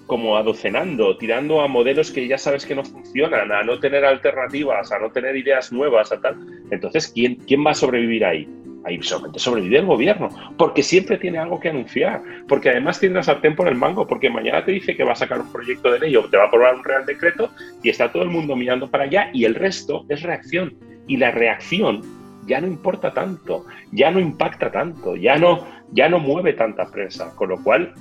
[0.08, 4.92] como adocenando, tirando a modelos que ya sabes que no funcionan, a no tener alternativas,
[4.92, 6.36] a no tener ideas nuevas, a tal.
[6.72, 8.48] Entonces, ¿quién, quién va a sobrevivir ahí?
[8.86, 13.24] Ahí solamente sobrevive el gobierno, porque siempre tiene algo que anunciar, porque además tiene la
[13.24, 16.00] sartén por el mango, porque mañana te dice que va a sacar un proyecto de
[16.00, 17.50] ley o te va a aprobar un real decreto
[17.82, 20.74] y está todo el mundo mirando para allá y el resto es reacción.
[21.08, 22.02] Y la reacción
[22.46, 27.34] ya no importa tanto, ya no impacta tanto, ya no, ya no mueve tanta prensa,
[27.36, 27.94] con lo cual,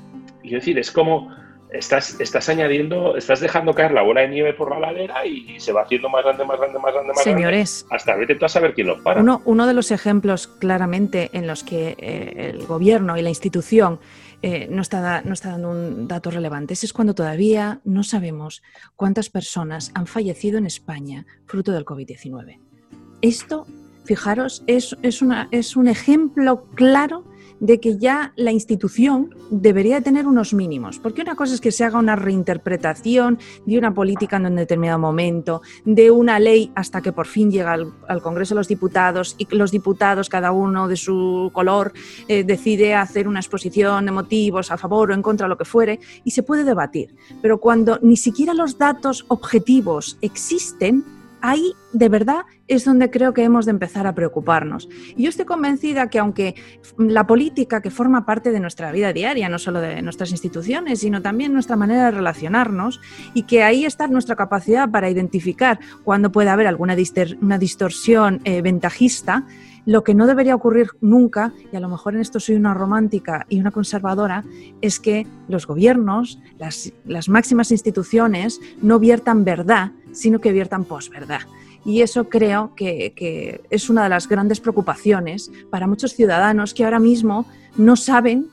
[0.43, 1.31] es decir, es como
[1.73, 5.73] estás, estás añadiendo, estás dejando caer la bola de nieve por la ladera y se
[5.73, 7.97] va haciendo más grande, más grande, más grande, más Señores, grande.
[7.97, 9.21] Hasta vete tú a saber quién lo para.
[9.21, 14.01] Uno, uno de los ejemplos claramente en los que eh, el gobierno y la institución
[14.43, 18.63] eh, no, está, no está dando un dato relevante es cuando todavía no sabemos
[18.97, 22.59] cuántas personas han fallecido en España fruto del COVID-19.
[23.21, 23.67] Esto,
[24.05, 27.25] fijaros, es, es, una, es un ejemplo claro
[27.63, 31.85] de que ya la institución debería tener unos mínimos, porque una cosa es que se
[31.85, 37.13] haga una reinterpretación de una política en un determinado momento, de una ley hasta que
[37.13, 41.51] por fin llega al, Congreso de los Diputados y los diputados, cada uno de su
[41.53, 41.93] color,
[42.27, 46.01] eh, decide hacer una exposición de motivos a favor o en contra, lo que fuere,
[46.25, 47.15] y se puede debatir.
[47.41, 51.05] Pero cuando ni siquiera los datos objetivos existen,
[51.43, 54.89] ahí de verdad es donde creo que hemos de empezar a preocuparnos.
[55.17, 56.55] Y yo estoy convencida que aunque
[56.97, 61.21] la política que forma parte de nuestra vida diaria, no solo de nuestras instituciones, sino
[61.21, 63.01] también nuestra manera de relacionarnos,
[63.35, 66.97] y que ahí está nuestra capacidad para identificar cuando puede haber alguna
[67.41, 69.45] una distorsión eh, ventajista,
[69.85, 73.47] lo que no debería ocurrir nunca, y a lo mejor en esto soy una romántica
[73.49, 74.45] y una conservadora,
[74.81, 81.41] es que los gobiernos, las, las máximas instituciones, no viertan verdad, sino que viertan posverdad.
[81.85, 86.85] Y eso creo que, que, es una de las grandes preocupaciones para muchos ciudadanos que
[86.85, 87.47] ahora mismo
[87.77, 88.47] no saben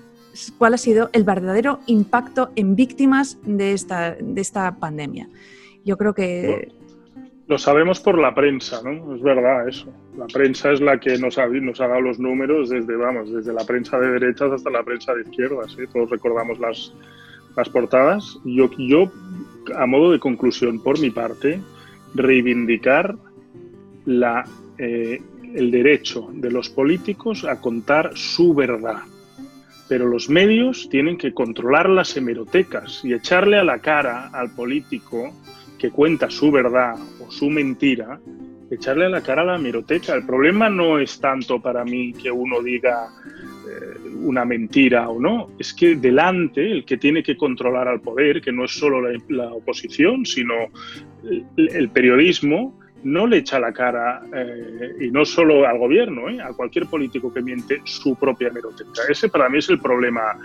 [0.58, 5.30] cuál ha sido el verdadero impacto en víctimas de esta, de esta pandemia.
[5.86, 6.72] Yo creo que
[7.50, 9.16] lo sabemos por la prensa, ¿no?
[9.16, 9.92] Es verdad eso.
[10.16, 13.52] La prensa es la que nos ha, nos ha dado los números desde, vamos, desde
[13.52, 15.76] la prensa de derechas hasta la prensa de izquierdas.
[15.80, 15.88] ¿eh?
[15.92, 16.94] Todos recordamos las,
[17.60, 18.40] las portadas.
[18.44, 19.12] Yo, yo,
[19.76, 21.62] a modo de conclusión, por mi parte,
[22.16, 23.16] reivindicar
[24.06, 24.46] la,
[24.78, 25.22] eh,
[25.54, 29.02] el derecho de los políticos a contar su verdad.
[29.88, 35.34] Pero los medios tienen que controlar las hemerotecas y echarle a la cara al político
[35.78, 38.20] que cuenta su verdad o su mentira,
[38.70, 40.14] echarle a la cara a la hemeroteca.
[40.14, 43.08] El problema no es tanto para mí que uno diga
[43.68, 48.42] eh, una mentira o no, es que delante el que tiene que controlar al poder,
[48.42, 50.54] que no es solo la, oposición, sino
[51.58, 56.54] el, periodismo, no le echa la cara, eh, y no solo al gobierno, eh, a
[56.54, 59.04] cualquier político que miente su propia hemeroteca.
[59.10, 60.38] Ese para mí es el problema,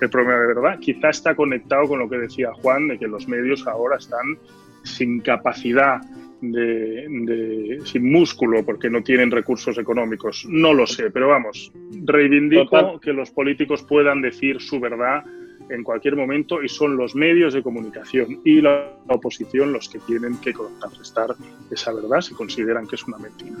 [0.00, 0.78] el problema de verdad.
[0.78, 4.38] Quizá está conectado con lo que decía Juan, de que los medios ahora están
[4.82, 6.00] sin capacidad
[6.42, 10.44] de, sin músculo porque no tienen recursos económicos.
[10.48, 11.72] No lo sé, pero vamos,
[12.04, 15.24] reivindico que los políticos puedan decir su verdad
[15.70, 20.38] en cualquier momento y son los medios de comunicación y la oposición los que tienen
[20.40, 21.34] que contrarrestar
[21.70, 23.52] esa verdad si consideran que es una mentira.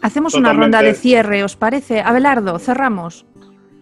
[0.00, 2.00] Hacemos una ronda de cierre, ¿os parece?
[2.00, 3.26] Abelardo, cerramos.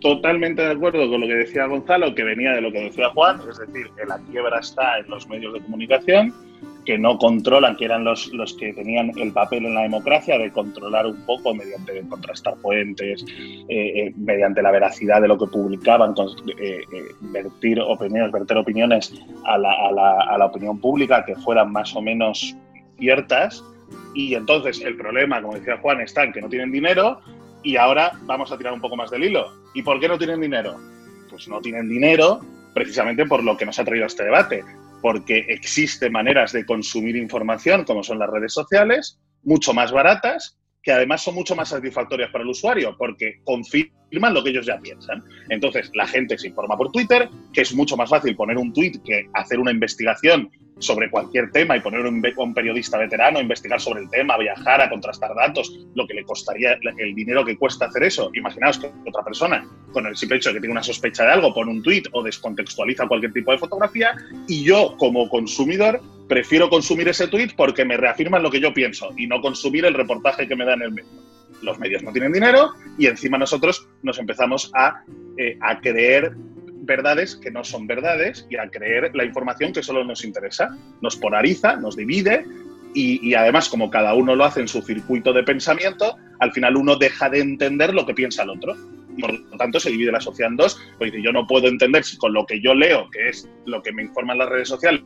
[0.01, 3.41] Totalmente de acuerdo con lo que decía Gonzalo, que venía de lo que decía Juan,
[3.49, 6.35] es decir, que la quiebra está en los medios de comunicación
[6.87, 10.51] que no controlan, que eran los, los que tenían el papel en la democracia de
[10.51, 16.15] controlar un poco mediante contrastar fuentes, eh, eh, mediante la veracidad de lo que publicaban,
[16.59, 16.81] eh,
[17.21, 19.13] vertir opiniones, verter opiniones
[19.45, 22.57] a la, a, la, a la opinión pública que fueran más o menos
[22.99, 23.63] ciertas.
[24.15, 27.21] Y entonces el problema, como decía Juan, está en que no tienen dinero
[27.63, 29.53] y ahora vamos a tirar un poco más del hilo.
[29.75, 30.77] ¿Y por qué no tienen dinero?
[31.29, 32.41] Pues no tienen dinero
[32.73, 34.63] precisamente por lo que nos ha traído este debate,
[35.03, 40.93] porque existen maneras de consumir información, como son las redes sociales, mucho más baratas, que
[40.93, 45.23] además son mucho más satisfactorias para el usuario, porque confirman lo que ellos ya piensan.
[45.49, 49.01] Entonces, la gente se informa por Twitter, que es mucho más fácil poner un tweet
[49.05, 52.23] que hacer una investigación sobre cualquier tema y poner un,
[52.55, 56.79] periodista veterano a investigar sobre el tema, viajar, a contrastar datos, lo que le costaría
[56.99, 58.31] el dinero que cuesta hacer eso.
[58.35, 61.55] Imaginaos que otra persona, con el simple hecho de que tiene una sospecha de algo,
[61.55, 64.17] pone un tweet o descontextualiza cualquier tipo de fotografía
[64.49, 69.13] y yo, como consumidor, prefiero consumir ese tweet porque me reafirman lo que yo pienso
[69.17, 71.11] y no consumir el reportaje que me da en el medio.
[71.63, 75.03] Los medios no tienen dinero y encima nosotros nos empezamos a,
[75.39, 76.37] eh, a creer
[76.87, 80.77] verdades que no son verdades y a creer la información que solo nos interesa.
[81.03, 82.45] Nos polariza, nos divide
[82.95, 86.97] y, además como cada uno lo hace en su circuito de pensamiento, al final uno
[86.97, 88.75] deja de entender lo que piensa el otro.
[89.21, 90.81] Por lo tanto, se divide la sociedad en dos.
[90.99, 93.93] Porque yo no puedo entender si con lo que yo leo, que es lo que
[93.93, 95.03] me informan las redes sociales,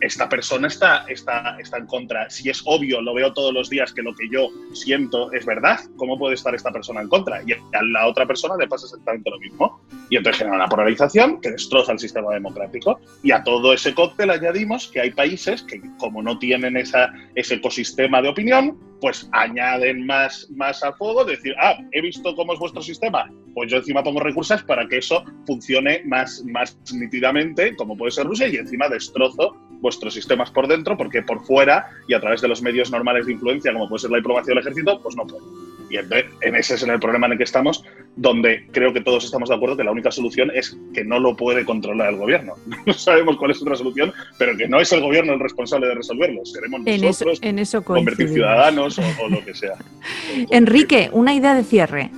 [0.00, 2.28] esta persona está, está, está en contra.
[2.30, 5.80] Si es obvio, lo veo todos los días que lo que yo siento es verdad,
[5.96, 7.42] ¿cómo puede estar esta persona en contra?
[7.46, 9.80] Y a la otra persona le pasa exactamente lo mismo.
[10.10, 13.00] Y entonces genera una polarización que destroza el sistema democrático.
[13.22, 17.54] Y a todo ese cóctel añadimos que hay países que, como no tienen esa, ese
[17.54, 22.58] ecosistema de opinión, pues añaden más, más a fuego, decir, ah, he visto cómo es
[22.58, 27.96] vuestro sistema, pues yo encima pongo recursos para que eso funcione más, más nítidamente, como
[27.96, 29.54] puede ser Rusia, y encima destrozo
[29.86, 33.34] vuestros sistemas por dentro, porque por fuera y a través de los medios normales de
[33.34, 35.44] influencia, como puede ser la diplomacia o el ejército, pues no puede.
[35.88, 37.84] Y en ese es el problema en el que estamos,
[38.16, 41.36] donde creo que todos estamos de acuerdo que la única solución es que no lo
[41.36, 42.54] puede controlar el gobierno.
[42.86, 45.94] No sabemos cuál es otra solución, pero que no es el gobierno el responsable de
[45.94, 46.44] resolverlo.
[46.44, 49.76] Seremos nosotros, en eso, convertir ciudadanos o, lo que sea.
[50.50, 52.10] Enrique, una idea de cierre.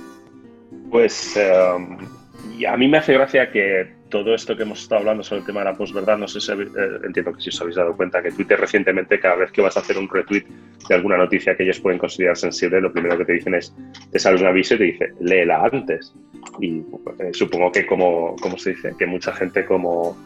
[0.89, 5.41] Pues eh, a mí me hace gracia que todo esto que hemos estado hablando sobre
[5.41, 6.57] el tema de la posverdad, no sé si eh,
[7.03, 9.79] entiendo que si os habéis dado cuenta que Twitter recientemente, cada vez que vas a
[9.79, 10.45] hacer un retweet
[10.87, 13.73] de alguna noticia que ellos pueden considerar sensible, lo primero que te dicen es,
[14.11, 16.13] te sale un aviso y te dice, léela antes.
[16.59, 20.17] Y eh, supongo que como, como se dice, que mucha gente como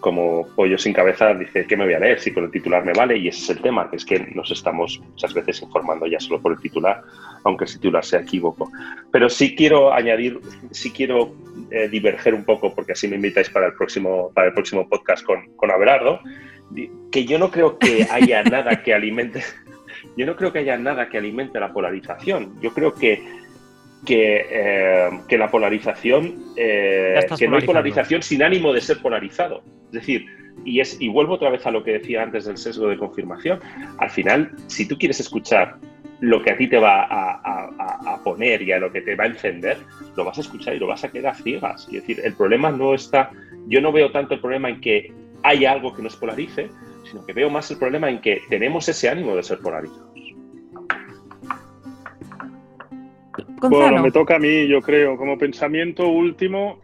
[0.00, 2.20] como pollo sin cabeza dice, ¿qué me voy a leer?
[2.20, 4.50] Si con el titular me vale, y ese es el tema, que es que nos
[4.50, 7.02] estamos muchas veces informando ya solo por el titular,
[7.44, 8.70] aunque el titular sea equívoco.
[9.12, 10.40] Pero sí quiero añadir,
[10.70, 11.34] sí quiero
[11.70, 15.24] eh, diverger un poco, porque así me invitáis para el próximo, para el próximo podcast
[15.24, 16.20] con, con Abelardo,
[17.10, 19.42] que yo no creo que haya nada que alimente,
[20.16, 22.60] yo no creo que haya nada que alimente la polarización.
[22.60, 23.22] Yo creo que
[24.04, 29.62] que, eh, que, la polarización, eh, que no hay polarización sin ánimo de ser polarizado.
[29.86, 30.26] Es decir,
[30.64, 33.60] y, es, y vuelvo otra vez a lo que decía antes del sesgo de confirmación,
[33.98, 35.76] al final, si tú quieres escuchar
[36.20, 37.70] lo que a ti te va a,
[38.06, 39.78] a, poner y a lo que te va a encender,
[40.16, 41.86] lo vas a escuchar y lo vas a quedar ciegas.
[41.86, 43.30] Es decir, el problema no está,
[43.66, 45.12] yo no veo tanto el problema en que
[45.42, 46.68] hay algo que nos polarice,
[47.10, 50.10] sino que veo más el problema en que tenemos ese ánimo de ser polarizados.
[53.68, 56.80] Bueno, me toca a mí, yo creo, como pensamiento último,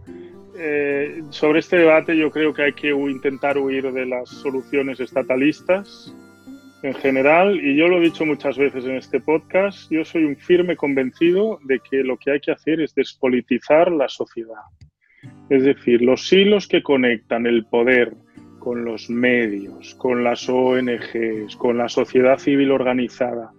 [0.58, 6.14] eh, sobre este debate yo creo que hay que intentar huir de las soluciones estatalistas
[6.82, 10.36] en general, y yo lo he dicho muchas veces en este podcast, yo soy un
[10.36, 14.62] firme convencido de que lo que hay que hacer es despolitizar la sociedad.
[15.48, 18.14] Es decir, los hilos que conectan el poder
[18.58, 23.52] con los medios, con las ONGs, con la sociedad civil organizada,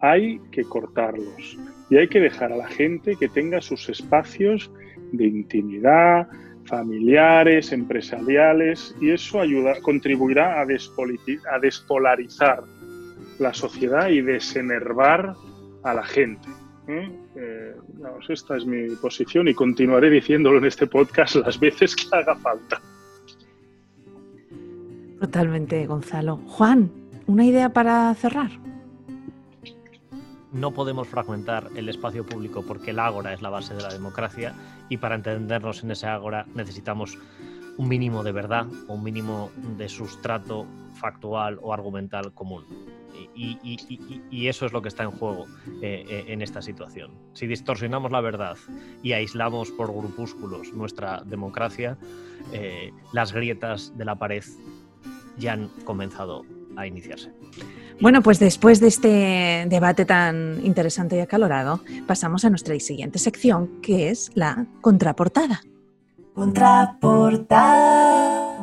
[0.00, 1.58] hay que cortarlos
[1.90, 4.70] y hay que dejar a la gente que tenga sus espacios
[5.12, 6.28] de intimidad,
[6.64, 12.64] familiares, empresariales, y eso ayuda, contribuirá a, a despolarizar
[13.38, 15.34] la sociedad y desenervar
[15.82, 16.48] a la gente.
[16.88, 17.10] ¿eh?
[17.36, 17.74] Eh,
[18.28, 22.80] esta es mi posición y continuaré diciéndolo en este podcast las veces que haga falta.
[25.20, 26.36] Totalmente, Gonzalo.
[26.46, 26.90] Juan,
[27.26, 28.50] ¿una idea para cerrar?
[30.54, 34.54] No podemos fragmentar el espacio público porque el ágora es la base de la democracia
[34.88, 37.18] y para entendernos en ese ágora necesitamos
[37.76, 40.64] un mínimo de verdad o un mínimo de sustrato
[40.94, 42.64] factual o argumental común.
[43.36, 45.46] Y, eso es lo que está en juego
[45.82, 47.12] eh, eh, en esta situación.
[47.32, 48.56] Si distorsionamos la verdad
[49.02, 51.96] y aislamos por grupúsculos nuestra democracia,
[52.52, 54.44] eh, las grietas de la pared
[55.36, 56.44] ya han comenzado
[56.76, 57.30] a iniciarse.
[58.00, 63.80] Bueno, pues después de este debate tan interesante y acalorado, pasamos a nuestra siguiente sección,
[63.80, 65.62] que es la contraportada.
[66.34, 68.58] Contraportada.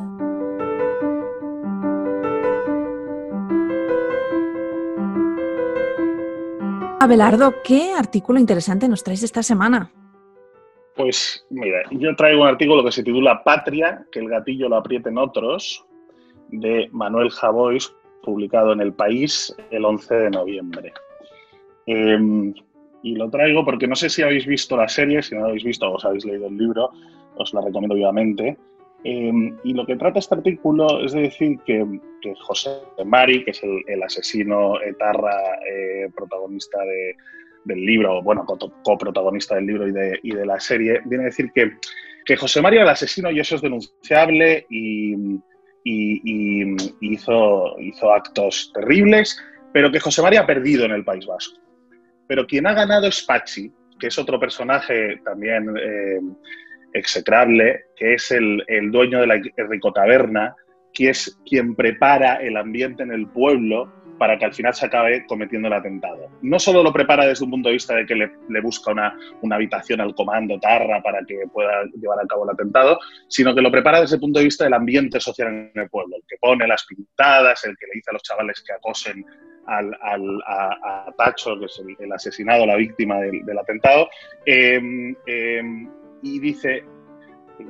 [6.99, 9.91] Abelardo, ¿qué artículo interesante nos traes esta semana?
[10.95, 15.17] Pues mira, yo traigo un artículo que se titula Patria, que el gatillo lo aprieten
[15.17, 15.83] otros,
[16.49, 20.93] de Manuel Javois, publicado en El País el 11 de noviembre.
[21.85, 22.53] Em,
[23.03, 25.63] y lo traigo porque no sé si habéis visto la serie, si no la habéis
[25.63, 26.91] visto o os habéis leído el libro,
[27.35, 28.57] os la recomiendo vivamente.
[29.03, 31.83] Em, y lo que trata este artículo es de decir que,
[32.39, 32.69] José
[33.03, 35.35] Mari, que es el, asesino etarra
[35.67, 36.77] eh, protagonista
[37.65, 38.45] del libro, bueno,
[38.83, 41.71] coprotagonista del libro y de, y de, la serie, viene a decir que,
[42.25, 45.15] que José Mari era el asesino y eso es denunciable y,
[45.83, 49.37] y, hizo, actos terribles,
[49.73, 51.59] pero que José María ha perdido en el País Vasco.
[52.27, 56.19] Pero quien ha ganado es Pachi, que es otro personaje también eh,
[56.93, 60.55] execrable, que es el, dueño de la Ricotaberna,
[60.93, 63.91] que es quien prepara el ambiente en el pueblo
[64.21, 66.29] para que al final se acabe cometiendo el atentado.
[66.43, 69.55] No solo lo prepara desde un punto de vista de que le, busca una, una,
[69.55, 73.71] habitación al comando Tarra para que pueda llevar a cabo el atentado, sino que lo
[73.71, 76.67] prepara desde el punto de vista del ambiente social en el pueblo, el que pone
[76.67, 79.25] las pintadas, el que le dice a los chavales que acosen
[79.65, 84.07] al, al, a, Tacho, que es el, asesinado, la víctima del, atentado,
[84.45, 85.89] em, em,
[86.21, 86.83] y dice,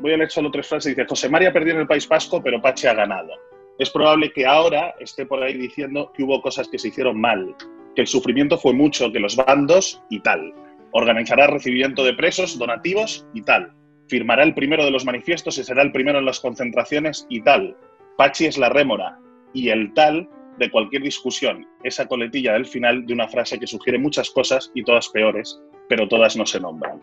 [0.01, 2.61] voy a leer solo tres frases, dice, José María perdió en el País Vasco, pero
[2.61, 3.50] Pache ha ganado.
[3.81, 7.55] Es probable que ahora esté por ahí diciendo que hubo cosas que se hicieron mal,
[7.95, 10.53] que el sufrimiento fue mucho, que los bandos y tal.
[10.91, 13.73] Organizará recibimiento de presos, donativos y tal.
[14.07, 17.75] Firmará el primero de los manifiestos y será el primero en las concentraciones y tal.
[18.19, 19.17] Pachi es la rémora
[19.51, 20.29] y el tal
[20.59, 24.83] de cualquier discusión, esa coletilla del final de una frase que sugiere muchas cosas y
[24.83, 25.59] todas peores,
[25.89, 27.01] pero todas no se nombran.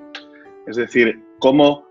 [0.68, 1.87] Es decir, cómo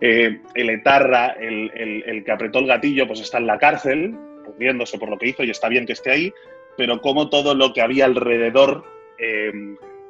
[0.00, 4.14] eh, el etarra, el, que apretó el gatillo, pues está en la cárcel,
[4.44, 6.32] pudriéndose por lo que hizo y está bien que esté ahí,
[6.76, 8.84] pero cómo todo lo que había alrededor
[9.18, 9.52] eh,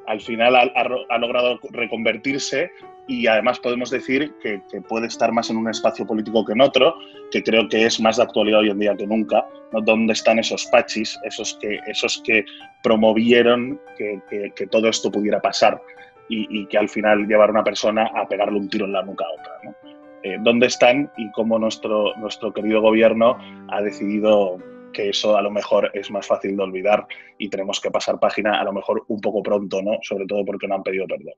[0.07, 2.71] al final ha, logrado reconvertirse
[3.07, 6.95] y además podemos decir que, puede estar más en un espacio político que en otro,
[7.29, 9.45] que creo que es más de actualidad hoy en día que nunca.
[9.71, 12.45] ¿Dónde están esos pachis, esos que, esos que
[12.83, 15.81] promovieron que, todo esto pudiera pasar
[16.29, 19.25] y, que al final llevar a una persona a pegarle un tiro en la nuca
[19.25, 19.75] a otra?
[20.23, 23.37] Eh, ¿Dónde están y cómo nuestro, nuestro querido gobierno
[23.69, 24.57] ha decidido
[24.91, 28.59] que eso a lo mejor es más fácil de olvidar y tenemos que pasar página
[28.59, 29.99] a lo mejor un poco pronto, ¿no?
[30.01, 31.33] Sobre todo porque no han pedido perdón.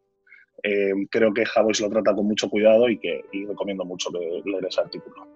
[0.63, 4.81] Eh, creo que Javois lo trata con mucho cuidado y que recomiendo mucho leer ese
[4.81, 5.27] artículo.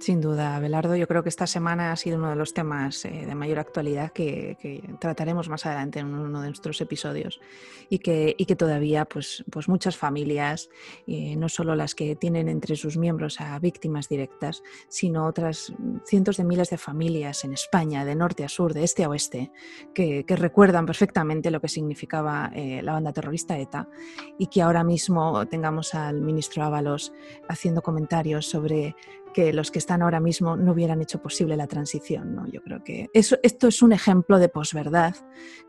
[0.00, 3.24] Sin duda, Belardo, yo creo que esta semana ha sido uno de los temas eh,
[3.26, 7.40] de mayor actualidad que, trataremos más adelante en uno de nuestros episodios.
[7.88, 10.68] Y que, que todavía pues, pues muchas familias,
[11.06, 15.72] eh, no solo las que tienen entre sus miembros a víctimas directas, sino otras
[16.04, 19.52] cientos de miles de familias en España, de norte a sur, de este a oeste,
[19.94, 23.88] que, recuerdan perfectamente lo que significaba eh, la banda terrorista ETA
[24.36, 27.12] y que ahora mismo tengamos al ministro Ábalos
[27.48, 28.96] haciendo comentarios sobre
[29.34, 32.34] que los que están ahora mismo no hubieran hecho posible la transición.
[32.34, 32.46] ¿no?
[32.46, 35.14] Yo creo que eso, esto es un ejemplo de posverdad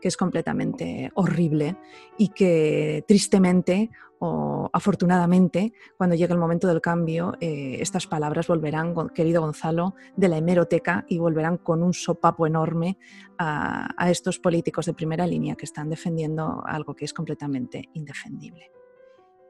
[0.00, 1.76] que es completamente horrible
[2.16, 8.94] y que tristemente o afortunadamente, cuando llegue el momento del cambio, eh, estas palabras volverán,
[9.14, 12.96] querido Gonzalo, de la hemeroteca y volverán con un sopapo enorme
[13.36, 18.70] a, a estos políticos de primera línea que están defendiendo algo que es completamente indefendible.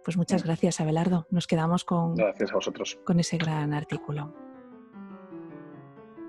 [0.06, 1.26] Pues muchas gracias, Abelardo.
[1.30, 2.96] Nos quedamos con, gracias a vosotros.
[3.02, 4.32] con ese gran artículo.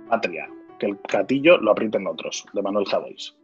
[0.10, 0.50] Patria,
[0.80, 3.38] que el gatillo lo aprieten otros, de Manuel Javois.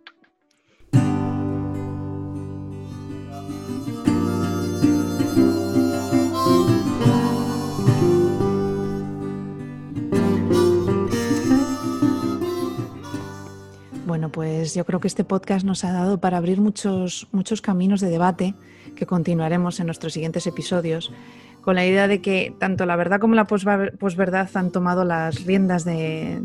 [14.08, 18.02] Bueno, pues yo creo que este podcast nos ha dado para abrir muchos, muchos caminos
[18.02, 18.56] de debate
[18.96, 21.12] que continuaremos en nuestros siguientes episodios,
[21.62, 25.86] con la idea de que tanto la verdad como la posverdad han tomado las riendas
[25.86, 26.40] de,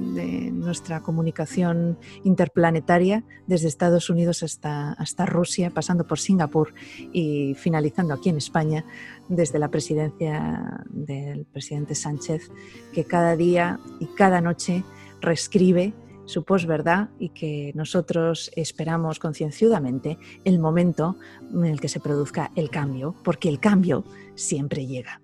[0.52, 6.74] nuestra comunicación interplanetaria, desde Estados Unidos hasta, hasta Rusia, pasando por Singapur
[7.12, 8.84] y finalizando aquí en España,
[9.28, 12.50] desde la presidencia del presidente Sánchez,
[12.92, 14.84] que cada día y cada noche
[15.20, 15.94] reescribe
[16.28, 21.16] su posverdad y que nosotros esperamos concienciadamente el momento
[21.52, 25.22] en el que se produzca el cambio, porque el cambio siempre llega.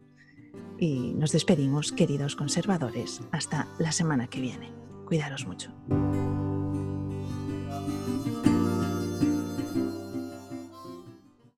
[0.79, 4.73] Y nos despedimos, queridos conservadores, hasta la semana que viene.
[5.07, 5.71] Cuidaros mucho.